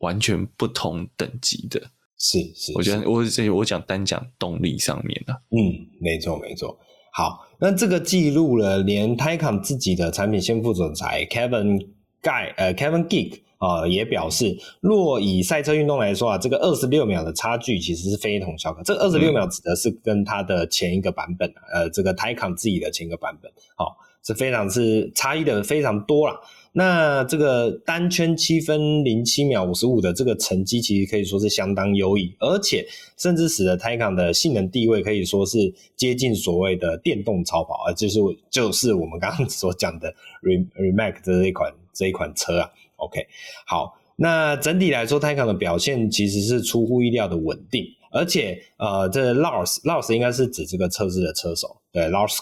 [0.00, 1.80] 完全不同等级的。
[2.18, 5.32] 是是，我觉得我这我讲单讲动力上面的。
[5.50, 6.78] 嗯，没错没错。
[7.14, 11.88] 好，那这个记录了，连 Taycan 自己的产品线副总裁 Kevin
[12.22, 13.40] Guy 呃 Kevin Geek。
[13.58, 18.82] 啊、呃，也表示，若以赛车运动来说啊，这个二十六秒的差距其实是非同小可。
[18.82, 23.88] 这二十六秒指的是跟它的前一个版本，嗯、呃，这个 Taycan 自己的前一个版本，好、哦，
[24.22, 26.38] 是非常是差异的非常多啦。
[26.72, 42.70] 那这个单圈七分零七秒五十五的这个成绩，其实可以说是相当优异，而且甚至使得 Taycan 的性能地位可以说是接近所谓的电动超跑，啊就是就是我们刚刚所讲的 Rimac 的这一款这一款车啊。
[42.96, 43.26] OK，
[43.66, 52.36] 好，那整体来说，Taycan 的表现其实是出乎意料的稳定，而且呃，这 Lars Lars 应该是指这个测试的车手，对，Lars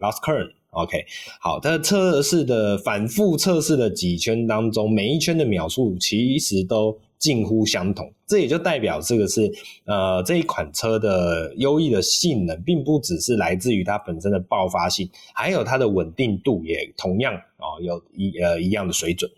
[0.00, 1.04] Lars Kern，OK，
[1.40, 9.52] 好，它测试的反复测试的几圈当中，每一圈的秒数其实都近乎相同，这也就代表这个是
[9.84, 19.30] 呃这一款车的优异的性能，并不只是来自于它本身的爆发性，还有它的稳定度也同样哦有一呃一样的水准。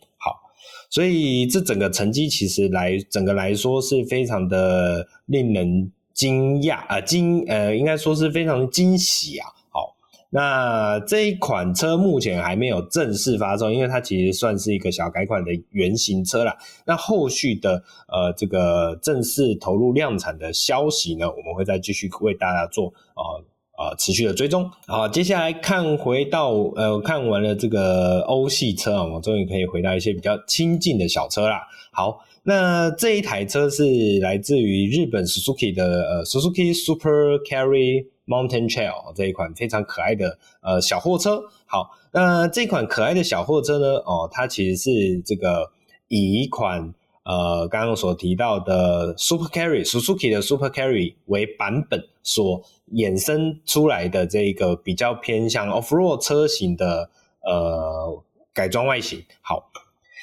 [0.92, 9.48] 所以这整个成绩其实来整个来说是非常的令人惊讶啊惊呃应该说是非常的惊喜啊。
[9.70, 9.96] 好，
[10.28, 16.54] 那这一款车目前还没有正式发售，因为它其实算是一个小改款的原型车啦。
[16.84, 23.42] 那后续的呃这个正式投入量产的消息呢，我们会再继续为大家做呃。
[23.76, 24.70] 啊，持续的追踪。
[24.86, 31.62] 好，接下来看回到呃，看完了这个欧系车啊，我终于可以回到一些比较亲近的小车啦。
[31.90, 41.42] 好，那这一台车是来自于日本 Suzuki 的呃 Suzuki Super Carry Mountain Trail 这一款非常可爱的呃小货车。
[41.66, 45.70] 好，那这款可爱的小货车呢，哦，它其实是这个
[46.08, 52.62] 以一款呃刚刚所提到的 Super Carry Suzuki 的 Super Carry 为版本所。
[52.92, 57.08] 衍生出来的这个比较偏向 off-road 车型的
[57.40, 59.70] 呃改装外形，好，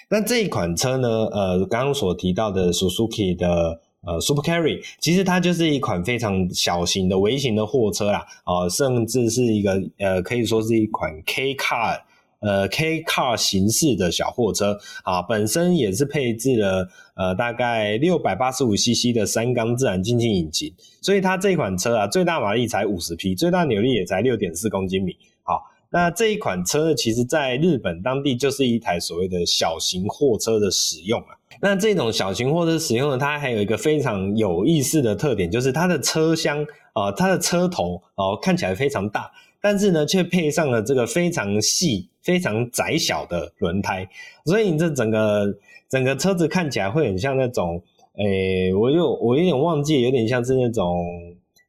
[0.07, 12.01] 那这一款车呢，呃，刚刚所提到的 Suzuki 的呃 Super Carry，其实它就是一款非常小型的微型的货车啦，啊、呃，甚至是一个呃可以说是一款 K car。
[12.39, 25.17] 呃，K car 形式的小货车啊，本身也是配置了呃大概六百八十五 CC 的三缸自然进气引擎，所以它这款车啊，最大马力才五十匹，最大扭力也才六点四公斤米。
[25.43, 31.35] 好，那这一款车其实在日本当地就是一台所谓的小型货车的使用啊。
[31.61, 39.29] 那这种小型货车使用呢，它还有一个非常有意思的特点，就是它的车厢啊、它的车头哦、看起来非常大。
[39.61, 44.07] 但是呢，却配上了这个非常细、非常窄小的轮胎，
[44.45, 45.51] 所以你这整个
[45.89, 47.81] 整个车子看起来会很像那种，
[48.17, 51.03] 诶、我有我有点忘记，有点像是那种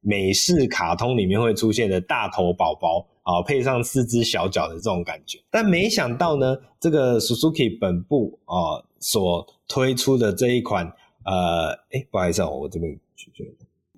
[0.03, 5.39] 美式卡通里面会出现的大头宝宝啊，配上四只小脚的这种感觉。
[5.51, 10.85] 但没想到呢，这个 Suzuki 本部啊所推出的这一款，
[11.25, 13.31] 呃，诶、不好意思哦，我这边去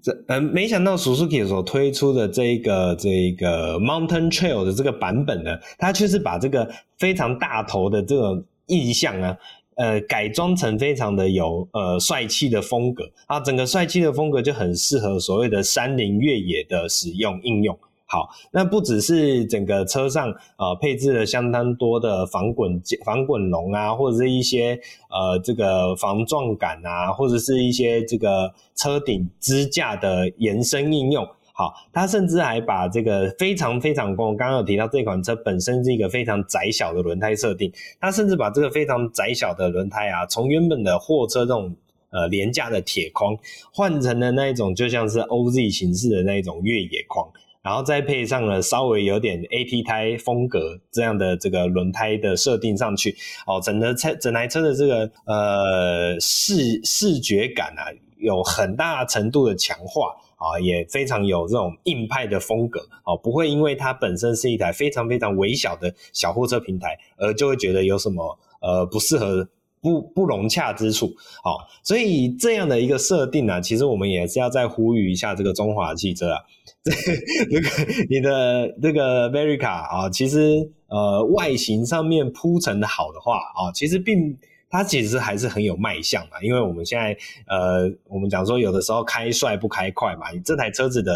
[0.03, 0.43] 这嗯。
[0.43, 9.37] 没想到 Suzuki 所推出的这一个这一个 Mountain Trail 的这个版本呢，它却是把这个非常大头的这种意象啊，
[9.77, 17.79] 呃改装成非常的有呃帅气的风格啊，整个帅气的风格就很适合所谓的山林越野的使用应用。
[18.13, 31.27] 好，那不只是整个车上呃配置了相当多的防滚防滚笼啊，或者是一些呃这个防撞杆啊，或者是一些这个车顶支架的延伸应用。
[31.55, 41.75] 好，它甚至还把这个非常非常我，刚刚有提到这款车本身是一个非常窄小的轮胎设定，它甚至把这个非常窄小的轮胎啊，从原本的货车这种
[42.11, 43.35] 呃廉价的铁框，
[43.73, 47.27] 换成了那一种就像是 OZ 形式的那一种越野框。
[47.63, 57.87] 然后再配上了稍微有点 AT 胎风格这样的这个轮胎的设定上去，哦，整个车整台车的这个呃视视觉感啊，
[58.19, 69.49] 有很大程度的强化啊，也非常有这种硬派的风格哦，不会因为它本身是一台非常非常微小的小货车平台，而就会觉得有什么呃不适合。
[69.85, 76.39] 不不融洽之处，好，所以这样的一个设定呢、啊，其实我们也是要再呼吁一下这个中华汽车啊，
[77.51, 84.37] 这个你的这个 Verica 啊，其实呃外形上面铺陈的好的话啊，其实并
[84.69, 87.17] 它其实还是很有卖相嘛，因为我们现在
[87.47, 91.13] 呃我们讲说有的时候开帅不开快嘛，这台车子的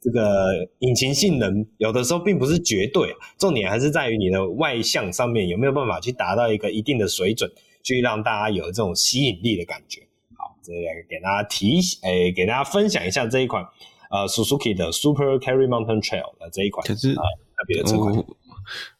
[0.00, 7.50] 这个引擎性能有的时候并不是绝对，重点还是在于你的外向上面有没有办法去达到一个一定的水准。
[7.86, 10.00] 去让大家有这种吸引力的感觉。
[10.34, 13.64] 好，这个给大家提，诶、给大家分享一下这一款
[14.10, 16.86] 呃，Suzuki 的 Super Carry Mountain Trail 的这一款。
[16.86, 18.26] 可是，呃、特别的车款我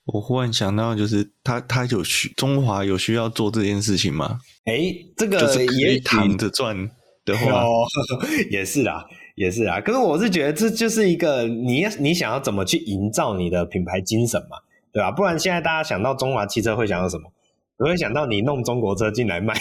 [0.05, 4.41] 我忽然想到，就是他他有需中华有需要做这件事情吗？
[4.67, 6.91] 诶、欸，这个就是可以躺着赚
[7.25, 7.85] 的话，哦，
[8.51, 9.81] 也是啦，也是啊。
[9.81, 14.59] 可是我是觉得这就是一个你你想要怎么去营造你的品牌精神嘛，
[14.93, 15.11] 对吧？
[15.11, 17.31] 不然现在大家想到中华汽车会想到什么？
[17.79, 19.55] 我会想到你弄中国车进来卖，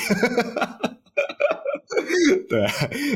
[2.49, 2.65] 对，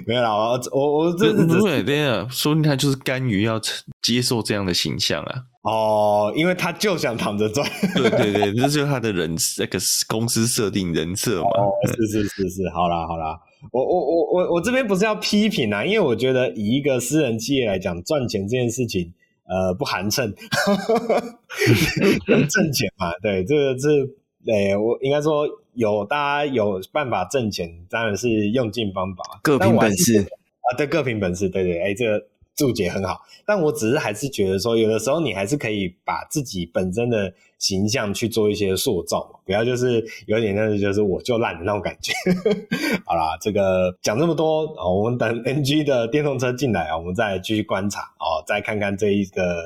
[0.05, 3.59] 没有啦，我我我这是不会这样，说明他就是甘于要
[4.01, 5.43] 接受这样的形象啊。
[5.61, 7.69] 哦，因为他就想躺着赚。
[7.95, 11.49] 对对对， 这就是他的人那个公司设定人设嘛。
[11.49, 13.39] 哦，是是是是，好啦好啦，
[13.71, 19.13] 我我我我我这边不是要批评啊，因为我觉得以一个私人企业来讲，赚钱这件事情，
[19.47, 20.33] 呃，不寒碜，
[22.49, 24.15] 挣钱嘛，对，这个是。
[24.45, 33.21] 对，我应该说有大家有办法挣钱，当然是用尽方法，各凭本事啊，对，各凭本事，对对，哎，这个注解很好。
[33.45, 42.13] 但我只是还是觉得说，有的时候你还是可以把自己本身的形象去做一些塑造嘛，不要就是有点那个就是我就烂的那种感觉。
[43.05, 49.63] 好啦，这个讲这么多，我们等 NG 的电动车进来啊，我们再继续观察哦，再看看这一个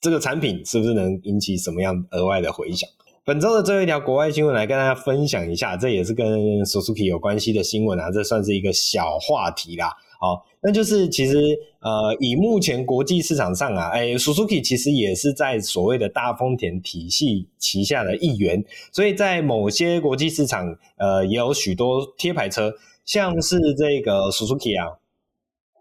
[0.00, 2.88] 这个产品是不是能引起什么样额外的回响。
[3.28, 6.26] 本周的最后一条国外新闻，来跟大家分享一下，这也是跟
[6.64, 9.94] Suzuki 有关系的新闻啊，这算是一个小话题啦。
[10.18, 11.36] 好，那就是其实
[11.80, 22.72] 呃，以目前国际市场上啊，哎，Suzuki 其实也是在所谓的大丰田体系旗下的一员，所以在某些国际市场，呃，也有许多贴牌车，
[23.04, 24.96] 像是这个 Suzuki 啊，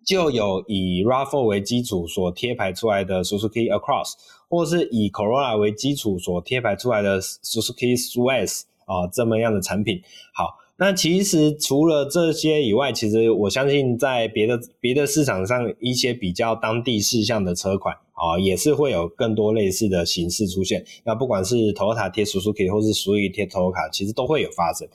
[0.08, 4.14] 就有以 RAV4 为基础所贴牌出来的 Suzuki Across。
[4.50, 10.02] 或是以 Corolla 为基础所贴牌出来的 Suzuki Swiss 啊，这么样的产品。
[10.34, 20.86] 好，那其实除了这些以外，其实我相信在别的别的市场上，一些比较当地事项的车款啊，也是会有更多类似的形式出现。
[21.04, 24.88] 那不管是 Toyota 贴 Suzuki，或是 Suzuki 贴 Toyota，其实都会有发生。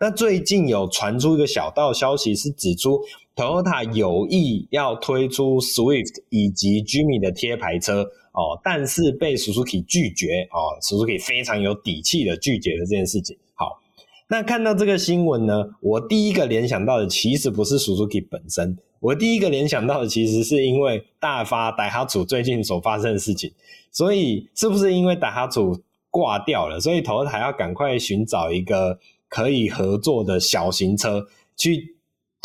[0.00, 3.00] 那最近有传出一个小道消息，是指出
[3.36, 8.10] Toyota 有意要推出 Swift 以及 Jimny 的贴牌车。
[8.34, 13.36] 哦，但是被 Suzuki 拒绝哦，Suzuki 非常有底气的拒绝了这件事情。
[13.54, 13.80] 好，
[14.26, 23.52] 那看到这个新闻呢，我第一个联想到的其实不是 Suzuki 本身，我第一个联想到的其实是因为大发 Daihatsu 最近所发生的事情，
[23.92, 28.98] 所以是不是因为 Daihatsu 挂掉了，所以 Toyota 要赶快寻找一个
[29.34, 31.26] 可以合作的小型车
[31.56, 31.92] 去。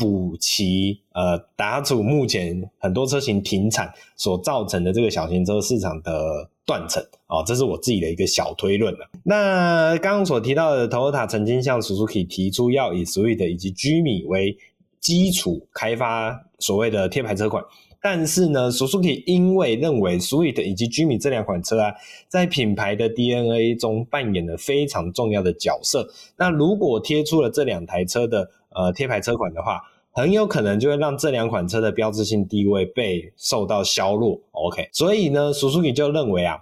[0.01, 9.09] 补齐呃，达祖目前很多车型停产所造成的这个小型车市场的断层哦，这是我自己的一个小推论了。
[9.23, 14.57] 那刚刚所提到的，Toyota 曾经向 Suzuki 提出要以 Swift 以及 Jimny 为
[15.01, 17.61] 基础开发所谓的贴牌车款，
[18.01, 21.93] 但是呢，Suzuki 因为认为 Swift 以及 Jimi 这两款车啊，
[22.27, 26.07] 在品牌的 DNA 中扮演了非常重要的角色。
[26.37, 29.81] 那如果贴出了这两台车的呃，贴牌车款的话，
[30.11, 34.39] 很有可能就会让这两款车的标志性地位被受到削弱。
[34.51, 36.57] OK，所以呢，Suzuki 就认为啊，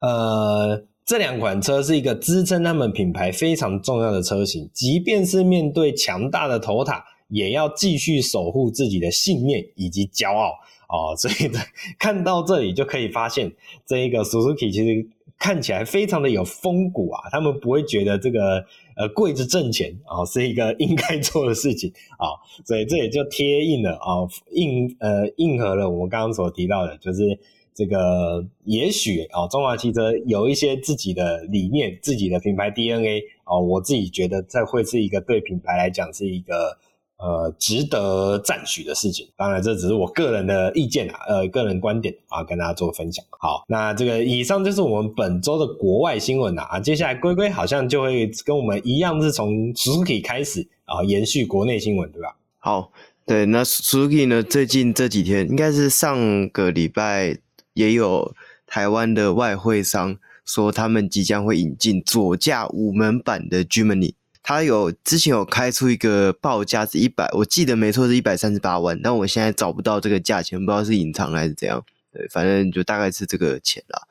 [0.00, 10.52] 呃，这两款车是一个支撑他们品牌非常重要的车型，即便是面对强大的头塔，也要继续守护自己的信念以及骄傲
[10.88, 11.14] 哦。
[11.16, 11.50] 所以
[11.98, 13.52] 看到这里就可以发现，
[13.86, 15.08] 这一个 Suzuki 其实
[15.38, 18.64] 看起来非常的有风骨啊，他们不会觉得这个。
[19.00, 22.34] 呃，跪着挣钱啊，是一个 应该做的事情啊，
[22.66, 27.38] 所以这也就贴应了啊，应呃应和了我们刚刚所提到的，就是
[27.72, 36.76] 这个也许啊，中华汽车有一些自己的理念、自己的品牌 DNA 啊，我自己觉得这会是一个对品牌来讲是一个。
[37.18, 43.24] 呃，值得赞许的事情，当然这只是我个人的意见啊，呃，个人观点啊，跟大家做分享。
[43.30, 52.36] 好，那这个以上就是我们本周的国外新闻啊，接下来龟龟好像就会跟我们一样，是从 Suzuki 开始啊，延续国内新闻，对吧？
[52.60, 52.92] 好，
[53.26, 57.36] 对，那 Suzuki 呢，最近这几天应该是上个礼拜
[57.74, 58.32] 也有
[58.64, 64.14] 台湾的外汇商说，他们即将会引进左驾五门版的 Jimny。
[64.48, 71.84] 他有之前有开出一个报价是一百，我记得没错是一百三十八万，但我现在找不到这个价钱，不知道是隐藏还是怎样。
[72.10, 74.08] 对，反正就大概是这个钱啦。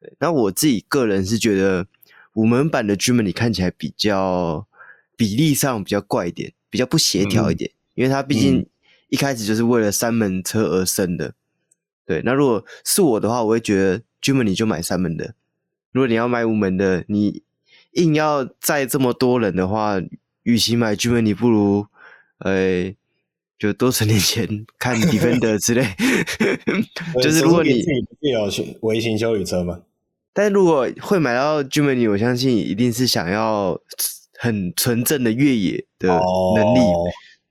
[0.00, 1.88] 对，那我自己个人是觉得
[2.34, 4.64] 五门版的 Jimny 看起来比较
[5.16, 8.64] 比例上比较怪一点，比较不协调一点，嗯、因为它毕竟
[9.08, 11.34] 一开始就是为了三门车而生的。
[12.06, 15.34] 对，那如果是我的话，我会觉得 Jimny 就买三门的。
[15.90, 17.42] 如果你要买五门的，你。
[17.92, 20.00] 硬要载这么多人的话，
[20.42, 21.86] 与其买 Jimny，你不如，
[22.38, 22.96] 呃、欸，
[23.58, 25.84] 就多存点钱看 Defender 之类。
[27.22, 29.80] 就是如果你自己不是有微型修理车吗？
[30.32, 33.78] 但如果会买到 Gimini，我相信一定是想要
[34.38, 36.78] 很纯正的越野的能力。
[36.78, 37.04] 哦、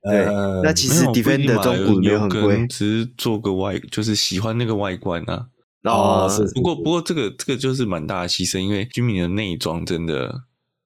[0.09, 5.47] 对，呃、那其实 Defender 中古没有很贵，只是做个外，就是喜欢那个外观啊。
[5.83, 10.43] 哦，是，不过不过这个这个就是蛮大的牺牲，因为 Jimny 的内装真的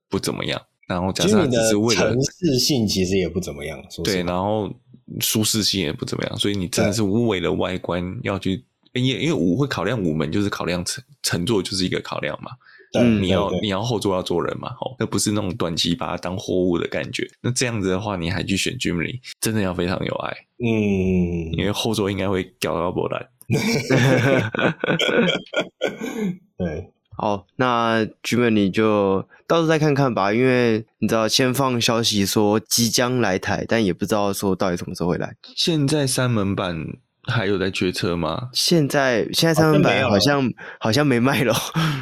[0.07, 4.71] 不怎么样，然后加上只是为了城市性其实也不怎么样，对，然后
[5.19, 8.63] 舒适性也不怎么样，所以你真的是为了外观要去，
[8.93, 12.51] 因为因为五会考量五门就是考量乘乘坐就是一个考量嘛，
[12.99, 23.27] 嗯，你要你要后座要坐人嘛，哦，那不是那种短期把它当货物的感觉，那这样子的话你还去选 Jimny，真的要非常有爱，嗯，因为后座应该会掉到波澜。
[26.57, 35.35] 对，好，那 Jimny 就到时候再看看吧，因为你知道，先放消息说即将来台，但也不知道说到底什么时候会来。
[35.55, 36.85] 现在三门版
[37.25, 38.49] 还有在缺车吗？
[38.53, 41.53] 现在现在三门版好像好像没卖了，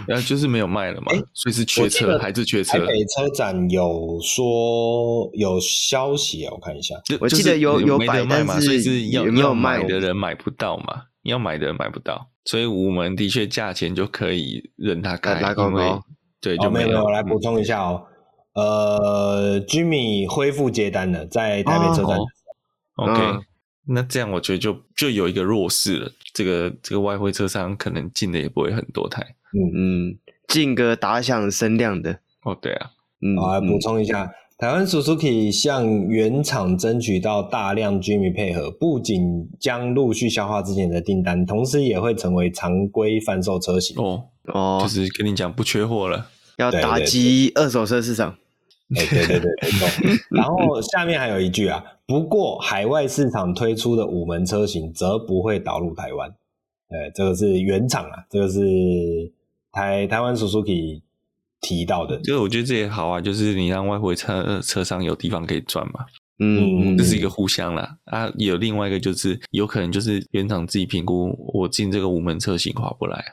[0.08, 2.80] 然后就是没有卖了嘛，欸、所以是缺车还是缺车？
[2.80, 11.04] 台北车展有说有消息啊，我看一下，我记得有有摆卖嘛，所以是要要买的人买不到嘛。
[11.24, 16.04] 要买的买不到，所以五门的确价钱就可以任它开，拉高高。
[16.40, 16.88] 对，就没有。
[16.88, 18.04] 没有，我来补充一下哦。
[18.54, 22.18] 呃，Jimmy 恢复接单了，在台北车展。
[22.96, 23.46] OK，
[23.88, 26.12] 那这样我觉得就就有一个弱势了。
[26.34, 29.22] 这个这个外汇车商可能进的也不会很多台。
[29.54, 30.18] 嗯嗯，
[30.48, 32.20] 进个打响声量的。
[32.44, 32.90] 哦，对啊。
[33.22, 34.32] 嗯，我来补充一下。
[34.62, 44.00] 台湾 Suzuki 向原厂争取到大量 Jimny 配合，不仅将陆续消化之前的订单，同时也会成为常规贩售车型。
[44.00, 46.28] 哦哦，就是跟你讲不缺货了，
[46.60, 48.38] 要打击二手车市场。
[48.96, 49.88] 哎，对对对，没错。
[50.30, 56.30] 然后下面还有一句啊，不过海外市场推出的五门车型则不会导入台湾。
[56.88, 58.60] 对，这个是原厂啊，这个是
[59.72, 61.02] 台台湾 Suzuki。
[61.62, 66.06] 提到的，就我觉得这也好啊，就是你让外汇车车商有地方可以赚嘛，
[66.40, 67.98] 嗯，这是一个互相啦。
[68.06, 68.32] 啊。
[68.38, 73.24] 有另外一个就是有可能就是原厂自己评估，我进这个五门车型划不来，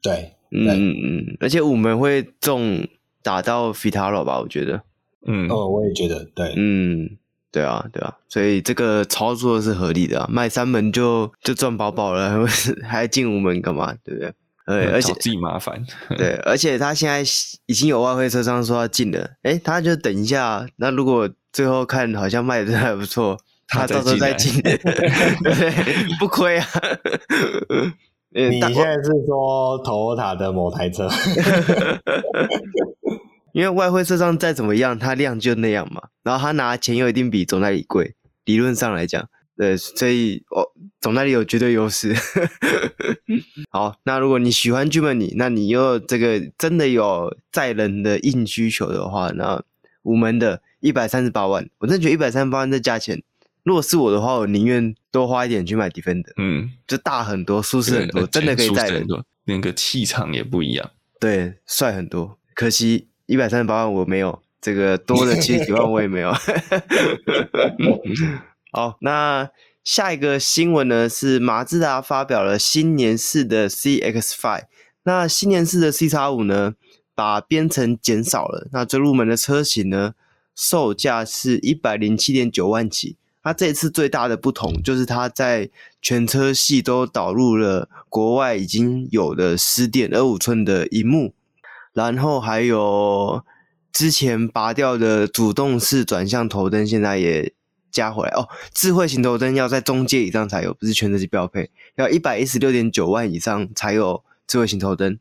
[0.00, 2.86] 对，嗯嗯，而且五门会重
[3.22, 4.80] 打到 Vitaro 吧，我觉得，
[5.26, 7.18] 嗯，哦，我也觉得，对，嗯，
[7.50, 12.46] 对啊，对啊，所以这个操作是合理的啊，卖三门就就赚饱饱了，
[12.86, 14.32] 还进五门干嘛，对不对？
[14.66, 15.80] 对，而且自己麻烦。
[16.18, 17.22] 对， 而且他现在
[17.66, 20.66] 已经有外汇车商说要进了，诶，他就等一下。
[20.76, 23.38] 那如果最后看好像卖的还不错，
[23.68, 24.80] 他到时候再进， 对，
[26.18, 26.66] 不亏啊。
[28.34, 31.08] 你现在是说 Toyota 的某台车？
[33.52, 36.02] 因为外汇车商再怎么样，他量就那样嘛。
[36.22, 38.14] 然后他拿钱又一定比总代理贵，
[38.44, 39.28] 理论上来讲。
[39.56, 40.62] 对，所以哦，
[41.00, 42.14] 总代理有绝对优势。
[43.70, 49.62] 好，那如果你喜欢 Jimny，那你又这个真的有载人的硬需求的话，那
[50.02, 53.22] 五门的一百三十八万，我真的觉得一百三十八万这价钱，
[53.62, 59.06] 如果是我的话，我宁愿多花一点去买 Defender，嗯，就大很多，舒适很多，真的可以载人，
[59.44, 60.90] 那个气场也不一样。
[61.18, 62.38] 对，帅很多。
[62.54, 66.30] 可惜一百三十八万我没有，这个多的七十几万我也没有。
[68.76, 69.48] 好，那
[69.82, 74.64] 下一个新闻呢是马自达发表了新年式的 CX-5。
[75.04, 76.74] 那新年式的 CX-5 呢，
[77.14, 78.68] 把编程减少了。
[78.72, 80.12] 那最入门的车型呢，
[80.54, 83.16] 售价是一百零七点九万起。
[83.42, 85.70] 它这次最大的不同就是它在
[86.02, 91.32] 全车系都导入了国外已经有的十点二五寸的荧幕，
[91.94, 93.42] 然后还有
[93.90, 97.54] 之前拔掉的主动式转向头灯，现在也
[97.96, 98.48] 加回来哦。
[98.74, 105.18] 智慧型头灯要在中阶以上才有，不是全车系标配，要一百一十六点九万以上才有智慧型头灯。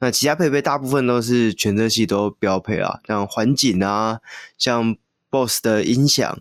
[0.00, 4.20] 那其他配备大部分都是全车系都标配啊，像环景啊，
[4.56, 4.96] 像
[5.30, 6.38] BOSS 的音响。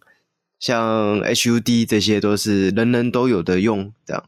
[0.59, 4.23] 像 HUD 这些都是人人都有的用，这样。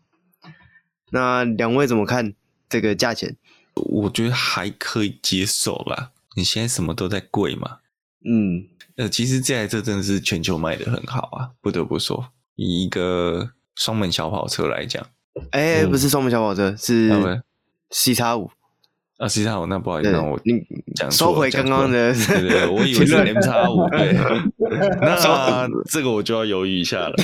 [1.09, 2.35] 那两位怎么看
[2.69, 3.35] 这个价钱？
[3.73, 6.11] 我觉得还可以接受啦。
[6.35, 7.79] 你现在什么都在贵嘛。
[8.23, 8.67] 嗯，
[8.99, 12.33] 呃，其实这台车真的是全球卖的很好啊，不得不说。
[12.57, 15.01] 以一个双门小跑车来讲，
[15.51, 17.41] 哎、欸，不是双门小跑车，是
[17.91, 18.51] C 叉五。
[19.17, 20.61] 啊，C 叉五，那不好意思，那我你
[20.95, 24.13] 讲收回刚刚的，对对对，我以为是 M 叉五，对，
[24.99, 27.15] 那这个我就要犹豫一下了。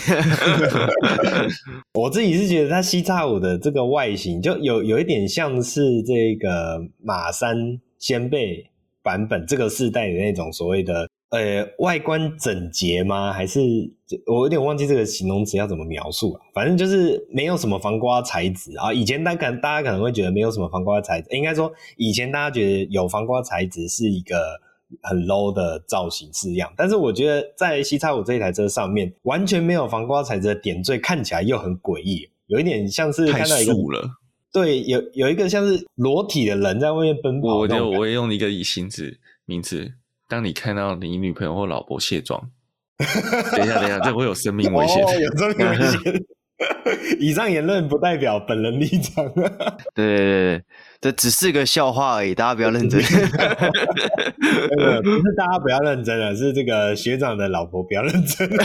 [1.93, 8.71] 我自己是觉得它 C 叉五的这个外形就有有一点像是这个马三先辈
[9.03, 11.09] 版本这个世代的那种所谓的。
[11.35, 13.33] 呃，外观整洁吗？
[13.33, 13.59] 还是
[14.25, 16.39] 我有点忘记这个形容词要怎么描述了。
[16.53, 18.93] 反正就是没有什么防刮材质啊。
[18.93, 24.35] 以前大家可能大家可能会觉得没有什么防刮材质，应该说以前大家觉得有防刮材质是一个
[25.01, 26.71] 很 low 的造型式样。
[26.77, 34.09] 但是我觉得在西叉五这一台车上面，完全没有防刮材质的点缀看起来又很诡异，有一点像是看到一个太素了。
[34.53, 37.57] 对，有有一个像是裸体的人在外面奔跑。
[37.57, 39.95] 我就我也用一个以形字名字。
[40.27, 42.49] 当你看到你女朋友或老婆卸妆，
[42.97, 45.03] 等一下，等一下，这会有生命危险。
[45.03, 46.25] 哦，有生命危险。
[47.19, 49.25] 以上言论不代表本人立场。
[49.93, 50.63] 对对对，
[51.01, 53.01] 这只是个笑话而已，大家不要认真。
[53.03, 53.19] 不是
[55.35, 58.49] 大家不要认真了，是这个学长的老婆不要认真。
[58.49, 58.57] 对，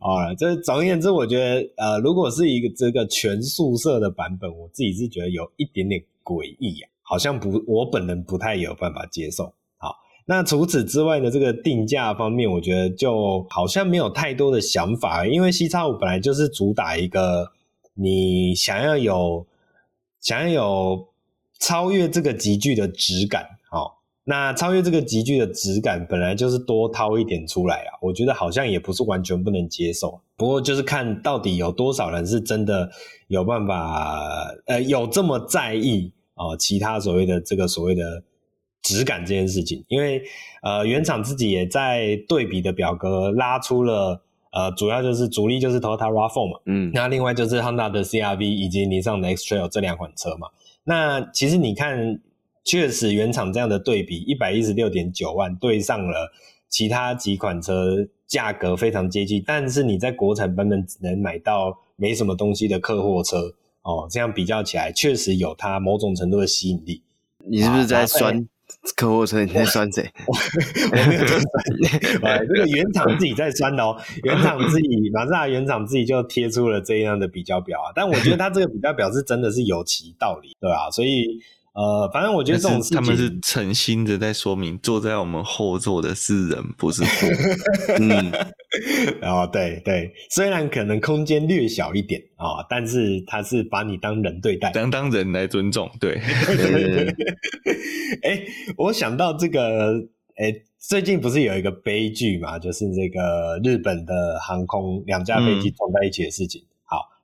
[0.00, 6.88] 啊，这总而言之，我觉得，呃，如果是一个这个全宿舍的版本，我自己是觉得有一点点诡异啊。
[7.10, 9.52] 好像不，我本人不太有办法接受。
[9.78, 9.96] 好，
[10.26, 17.50] 那除此之外呢，这个定价方面，我觉得就好像没有太多的想法，因为 CX-5 本来就是主打一个
[17.94, 19.44] 你想要有
[20.20, 21.08] 想要有
[21.58, 23.44] 超越这个级距的质感。
[23.68, 27.98] 好，那超越这个级距的质感，本来就是多掏一点出来啊。
[28.02, 32.88] 我觉得好像也不是完全不能接受，不过就是看到底有多少人是真的
[33.26, 36.12] 有办法，呃，有这么在意。
[36.40, 38.22] 哦，其他所谓的这个所谓的
[38.80, 40.22] 质感这件事情，因为
[40.62, 50.48] 呃，原厂自己也在对比的表格拉出了呃，主要就是主力就是 Toyota RAV4 嘛，嗯，那另外就是 Honda 的 CR-V 以及尼桑的 X-Trail 这两款车嘛。
[50.84, 52.18] 那其实你看，
[52.64, 56.32] 确实原厂这样的对比，一百一十六点九万对上了
[56.70, 63.54] 其他几款车，价格非常接近，但是你在国产版本只能买到没什么东西的客货车。
[63.82, 67.02] 哦，这样比较起来，确实有它某种程度的吸引力。
[67.46, 68.46] 你是不是在酸
[68.96, 69.44] 客户车？
[69.44, 70.10] 你在酸谁？
[70.26, 70.34] 我，
[71.06, 73.96] 没有在酸这个原厂自己在酸的哦。
[74.24, 77.92] 原厂自己，马自达原厂自己就贴出了这样的比较表啊。
[77.94, 80.90] 但我觉得它这个比较表是真的是有其道理，对吧、啊？
[80.90, 81.40] 所以。
[81.80, 87.10] 呃，反正我觉得这种事情，他们是诚心的在说明，坐在我们后座的是人，不是货。
[87.98, 88.30] 嗯，
[89.18, 95.90] 然后对对，虽然可能空间略小一点啊、哦，但是他是把你当人对待，当当人来尊重。
[95.98, 97.14] 对，对对对。
[98.24, 99.94] 哎、欸，我想到这个，
[100.36, 106.60] 哎、欸，最近不是有一个悲剧嘛，就是这个日本的航空两架飞机撞在一起的事情。
[106.62, 106.69] 嗯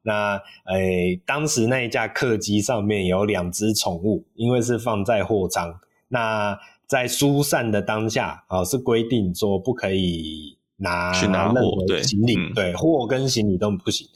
[0.07, 11.61] 那诶、欸，当时那一架客机上面有两只宠物，因为是放在货舱，那在疏散的当下啊、哦，是规定说不可以拿去拿货，
[12.05, 14.07] 行李，对，货、嗯、跟行李都不行，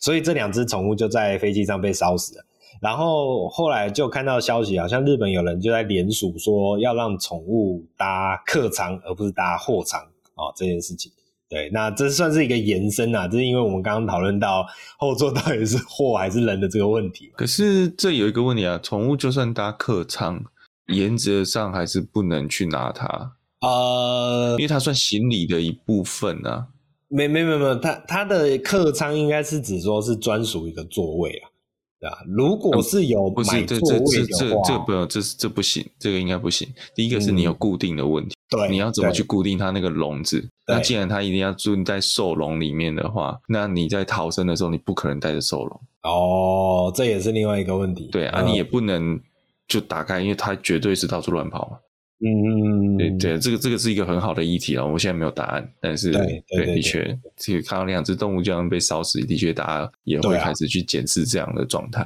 [0.00, 2.44] 所以这两只宠物就在飞机上被烧死了。
[2.80, 10.00] 然后后来就看到消息，好像日本有人就在联署说要让宠物搭客舱，而不是搭货舱
[10.36, 11.10] 啊，这件事情。
[11.50, 14.64] 对，那这算是一个延伸啊，这是因为我们刚刚讨论到
[14.96, 17.32] 后座到底是货还是人的这个问题。
[17.36, 20.44] 可是这有一个问题啊，宠物就算搭客舱，
[20.86, 23.32] 原则上还是不能去拿它。
[23.62, 26.68] 呃，因为它算行李的一部分啊。
[27.08, 31.50] 没没没没，它它的客舱应该是指说是专属一个座位啊。
[31.98, 32.18] 对吧？
[32.28, 36.66] 如果是有买座位的话，这这这这不，这这不行，这个应该不行。
[36.94, 40.44] 第一个是你有固定的问题，对，你要怎么去固定它那个笼子？
[40.66, 45.80] 那既然它一定要住在兽笼里面的话，那你在逃生的时候，你不可能带着兽笼。
[46.02, 48.08] 哦，这也是另外一个问题。
[48.10, 49.20] 对啊，你也不能
[49.68, 51.78] 就打开，因为它绝对是到处乱跑嘛。
[52.22, 62.02] 嗯嗯嗯，对对，这个这个是一个很好的议题啊，我现在没有答案，但是对，的确，这个看到两只动物这样被烧死，的确大家也会开始去检视这样的状态。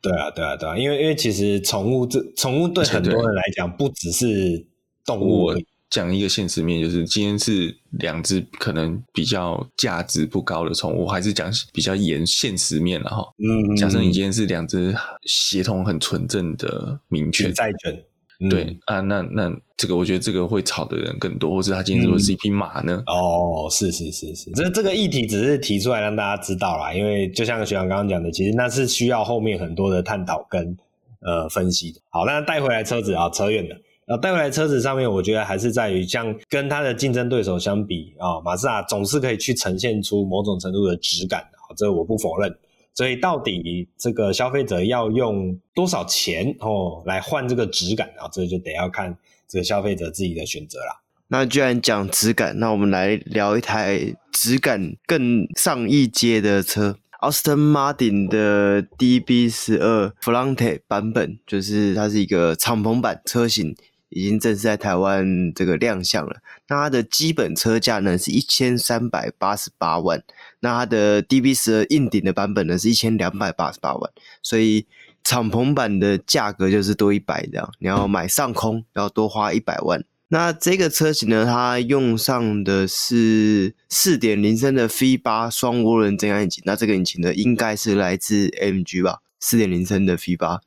[0.00, 4.66] 对啊，对啊，对啊，因为因为其实宠物这宠物对很多人来讲，不只是
[5.04, 5.44] 动物。
[5.44, 5.54] 我
[5.90, 13.24] 讲一个现实面，就是今天是两只可能比较价值不高的宠物，还是讲比较严现实面了哈。
[13.38, 18.02] 嗯，假设你今天是两只协同很纯正的名犬，赛犬。
[18.48, 23.02] 对、嗯、啊，那那这个我觉得这个会吵的人更多，或是他今天是不是一匹马呢？
[23.04, 30.78] 嗯、哦，是是是是，这这个议题只是提出来让大家知道啦，因为就像学长刚刚讲的，其实那是需要后面很多的探讨跟
[31.20, 32.00] 呃分析的。
[32.10, 33.74] 好，那带回来车子啊，扯远了
[34.08, 42.58] 啊，带回来车子上面，我觉得还是在于像跟它的竞争对手相比啊，马自达总是可以去呈现出某种程度的质感啊，这我不否认。
[42.94, 48.26] 所以到底这个消费者要用多少钱哦来换这个质感啊？
[48.32, 51.02] 这就得要看这个消费者自己的选择啦。
[51.28, 63.76] 那既然讲质感，那我们来聊一台质感更上一阶的车 ——Austin Martin 的 DB12 Forante 版本，就是它是一个敞篷版车型。
[64.10, 66.36] 已经正式在台湾这个亮相了。
[66.68, 70.22] 那它的基本车价呢是一千三百八十八万，
[70.60, 74.10] 那它的 DB 十二硬顶的版本呢是一千两百八十八万，
[74.42, 74.86] 所以
[75.22, 77.70] 敞篷版的价格就是多一百这样。
[77.78, 80.04] 你要买上空要多花一百万。
[80.28, 89.20] 那这个车型呢，它用上的是四点零升的 V 八双涡轮增压引擎，那这个引擎呢应该是来自 MG 吧？
[89.40, 90.60] 四点零升的 V 八，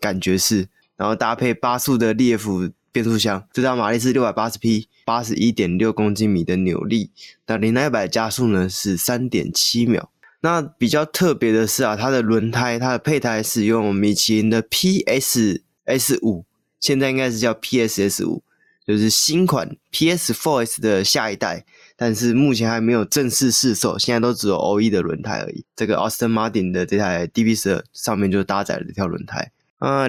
[0.00, 2.72] 感觉是，然后搭配八速的 LF。
[2.92, 7.10] 变速箱最大马力是六百八十匹，八十一点六公斤米的扭力。
[7.46, 10.10] 那零到一百加速呢是三点七秒。
[10.42, 16.46] 那比较特别的是啊，它的轮胎，它的配胎是用米其林的 PS S 五，
[16.80, 18.42] 现在应该是叫 PSS 五，
[18.86, 25.64] 就是新款 PS Four S 的下一代，但是目前还没有正式试售，现在都只有 OE 的轮胎而已。
[25.76, 30.08] 这个 Austin Martin 的这台 DB12 上面就搭载了这条轮胎啊。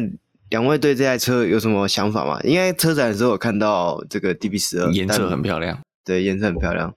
[0.51, 2.39] 两位对这台车有什么想法吗？
[2.43, 6.93] 因为车展的时候我看到这个 DB 十二颜色很漂亮，对，颜色很漂亮。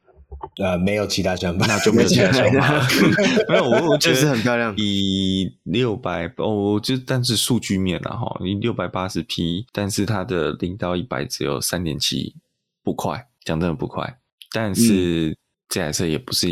[0.59, 2.87] 呃，没有其他想法，那就没有其他想法。
[3.49, 4.75] 没有，我我觉得是很漂亮。
[4.77, 12.35] 以六百哦，就但是数据面了哈，你六百八十匹，但是它的零到一百只有三点七，
[12.83, 14.19] 不快，讲真的不快。
[14.53, 15.37] 但是、嗯、
[15.69, 16.49] 这台车也不是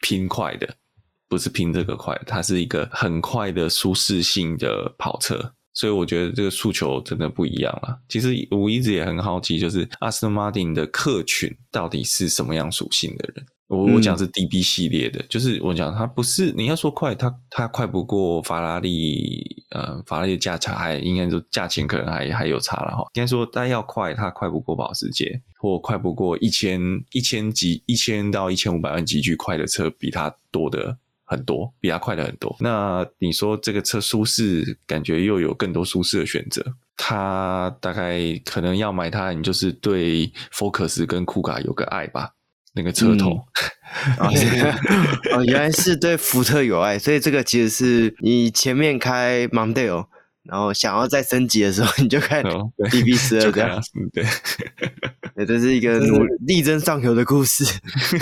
[0.00, 0.76] 拼快的，
[1.28, 5.52] 不是拼这个快，它是一个很快的舒适性的跑车。
[5.78, 7.96] 所以我觉得这个诉求真的不一样了。
[8.08, 13.46] 其实我一直也很好奇，就是 Aston Martin 的客群到底是什么样属性的人？
[13.68, 23.04] 我我讲是 DB 系列的，就是我讲它不是你要说快，它它快不过法拉利，呃，法拉利的价差还应该说价钱可能还还有差了哈。
[23.14, 26.80] 应该说它要快，它快不过保时捷，或快不过一千
[27.12, 30.98] 一千级一千到一千五百万级距快的车比它多的。
[31.28, 32.56] 很多比它快了很多。
[32.60, 36.64] 那你说这个车舒适，感觉又有更多舒适的选择。
[36.96, 42.30] 它大概可能要买它，你就是对 Focus 跟酷卡有个爱吧？
[42.74, 43.38] 那个车头、
[44.18, 44.28] 嗯
[45.36, 50.06] 哦，原来是对福特有爱，所以这个其实是你前面开 Mondeo。
[50.44, 53.80] 然后想要再升级的时候， 你就看 DB 十二这样，
[54.12, 54.24] 对，
[55.36, 57.64] 对，这是一个努力争上游的故事，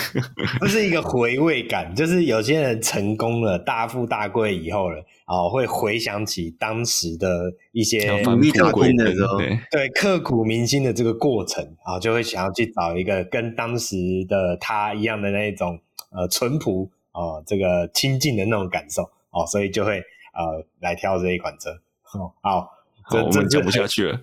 [0.60, 9.38] 这是一个回味感，就是有些人成功了，大富大贵以后了，哦，会回想起当时的一些努力打拼的时候，
[9.70, 13.96] 对，刻骨铭心的这个过程，啊、哦，就会想要去找一个跟当时
[14.28, 15.78] 的他一样的那种
[16.10, 19.98] 呃淳朴哦，这个亲近的那种感受，哦，所以就会
[20.34, 21.70] 呃来挑这一款车。
[22.14, 22.70] 哦，好，
[23.02, 24.20] 好，我们讲不下去了。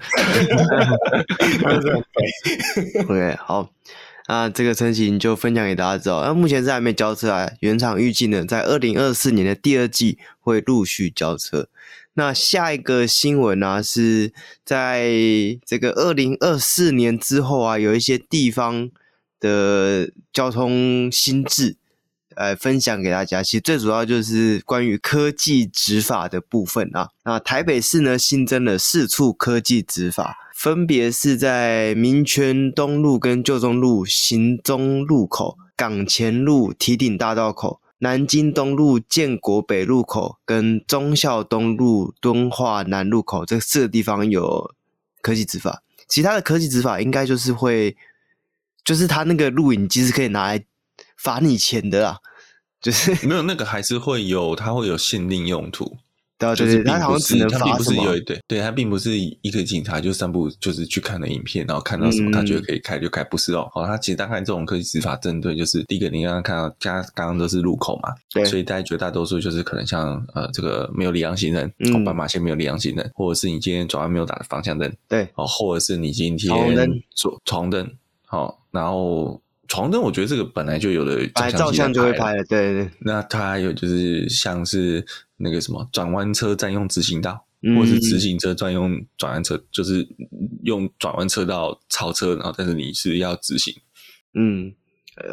[3.07, 3.69] OK，好，
[4.27, 6.23] 那这个车型就分享给大家知道。
[6.23, 11.67] 那目前是还没交车啊，原厂预计呢，在二零二四年的第二季会陆续交车。
[12.15, 14.31] 那下一个新闻呢、啊，是
[14.63, 15.11] 在
[15.65, 18.89] 这个二零二四年之后啊，有一些地方
[19.39, 21.75] 的交通新制。
[22.35, 27.09] 呃，分享给大家，其实最主要就是关于科技执法的部分啊。
[27.23, 37.79] 那台北市呢，新增了四处科技执法，分别是在民权东路跟旧中路行中路口、港前路提顶大道口。
[37.99, 44.75] 南京东路建国北路口跟忠孝东路敦化南路口这四个地方有
[45.21, 47.95] 科技执法，其他的科技执法应该就是会，
[48.83, 50.65] 就是他那个录影机是可以拿来
[51.23, 52.17] 罚你钱的啊，
[52.81, 55.97] 就是 没有那个还是会有，它会有限定用途。
[56.57, 63.69] 就是他好像只能他并不是有一对，对他并不是一个警察就散步，就是去看的影片，然后看到什么他觉得可以开就开，不是哦。
[63.71, 76.37] 好，他其实大概这种科技执法针对就是第一个，你刚刚看到，家刚刚都是路口嘛，对，所以大家绝大多数就是可能像呃这个没有礼让行人，红斑马线没有礼让行人，或者是你今天转弯没有打的方向灯，对，哦，或者是你今天
[77.15, 77.89] 闯闯红灯，
[78.25, 79.41] 好，然后
[79.73, 82.89] 闯红灯，我觉得这个本来就有的，拍照相就会拍了，对对。
[82.99, 85.05] 那它还有就是像是。
[85.37, 90.07] 那个什么转弯车占用直行道，嗯、或者是直行车专用转弯车，就是
[90.63, 93.75] 用转弯车道超车，然后但是你是要直行，
[94.35, 94.73] 嗯，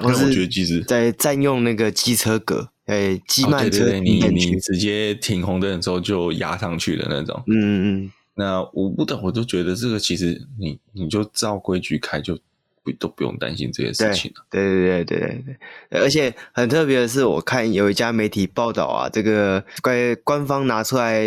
[0.02, 12.36] 或者我觉得其实在占用那个机车格，哎，机慢车，你你直接停红灯的时候就压上去的那种，嗯嗯嗯，那我不懂，我都觉得这个其实你你就照规矩开就。
[12.82, 14.46] 不都不用担心这些事情了。
[14.50, 15.56] 对对对对对
[15.90, 21.22] 对，而且很特别的是，我看有一家媒体报道啊，这个官官方拿出来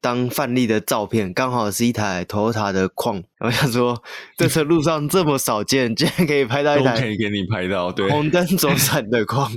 [0.00, 3.22] 当范例的照片，刚好是一台 Toyota 的矿。
[3.38, 4.02] 然后想说，
[4.36, 9.52] 这车路上这么少见，竟然可以拍到一台，可以给你拍到，对，红灯左闪的矿。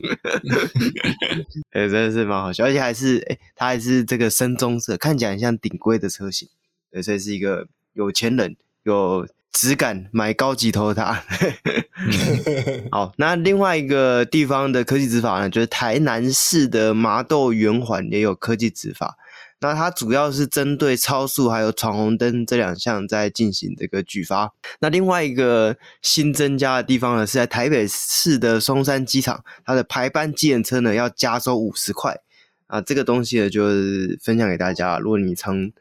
[1.71, 6.47] 哎，真的是蛮好笑，而且还是哎，它还是这个深棕色，看起来很像顶规的车型。
[6.91, 9.27] 对，所以是一个有钱人有。
[9.57, 11.23] 只敢买高级头塔。
[12.91, 19.15] 好，那另外一个地方的科技执法呢，就是台南市的麻豆圆环也有科技执法。
[19.61, 24.51] 那它主要是针对超速还有闯红灯这两项在进行这个举发。
[24.79, 32.19] 那另外一个新增加的地方呢，是在台北市的松山机场，它的排班计程车呢要加收五十块
[32.67, 32.81] 啊。
[32.81, 35.71] 这个东西呢，就是分享给大家，如果你常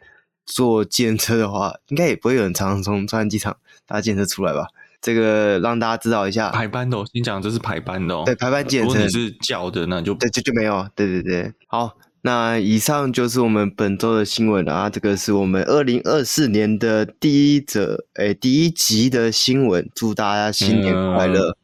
[0.47, 3.57] 坐计程车的话，应该也不会有人常常从松山机场。
[3.87, 4.67] 大家检测出来吧，
[5.01, 6.51] 这个让大家知道一下。
[6.51, 8.89] 排班的、哦，你讲这是排班的、哦，对，排班检测。
[8.89, 10.89] 如果你是叫的，那就对，就就没有。
[10.95, 14.89] 对对对，好，那以上就是我们本周的新闻啊。
[14.89, 19.89] 这个是我们二零二四年的第一则，哎，第一集的新闻。
[19.95, 21.51] 祝大家新年快乐。
[21.51, 21.57] 嗯、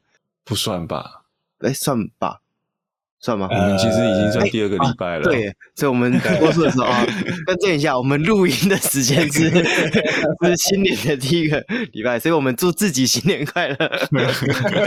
[0.45, 1.23] 不算吧？
[1.61, 2.41] 哎，算吧。
[3.21, 3.47] 算吗？
[3.51, 5.25] 我们其实已经算第二个礼拜了。
[5.25, 7.05] 对，所以我们播出的时候啊，
[7.47, 11.63] 更正一下，我们录音的时间是 是新年的第一个
[11.93, 13.77] 礼拜，所以我们祝自己新年快乐，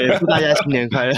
[0.01, 1.13] 也祝大家新年快乐。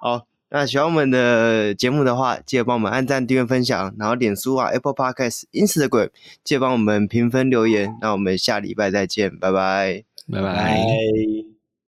[0.00, 6.10] 好，那喜欢我们的节目的话，记得帮我们按赞、订阅、分享，然后脸书啊、Apple Podcast、Instagram，
[6.44, 7.96] 记得帮我们评分留言。
[8.00, 11.53] 那我们下礼拜再见，拜拜，拜拜。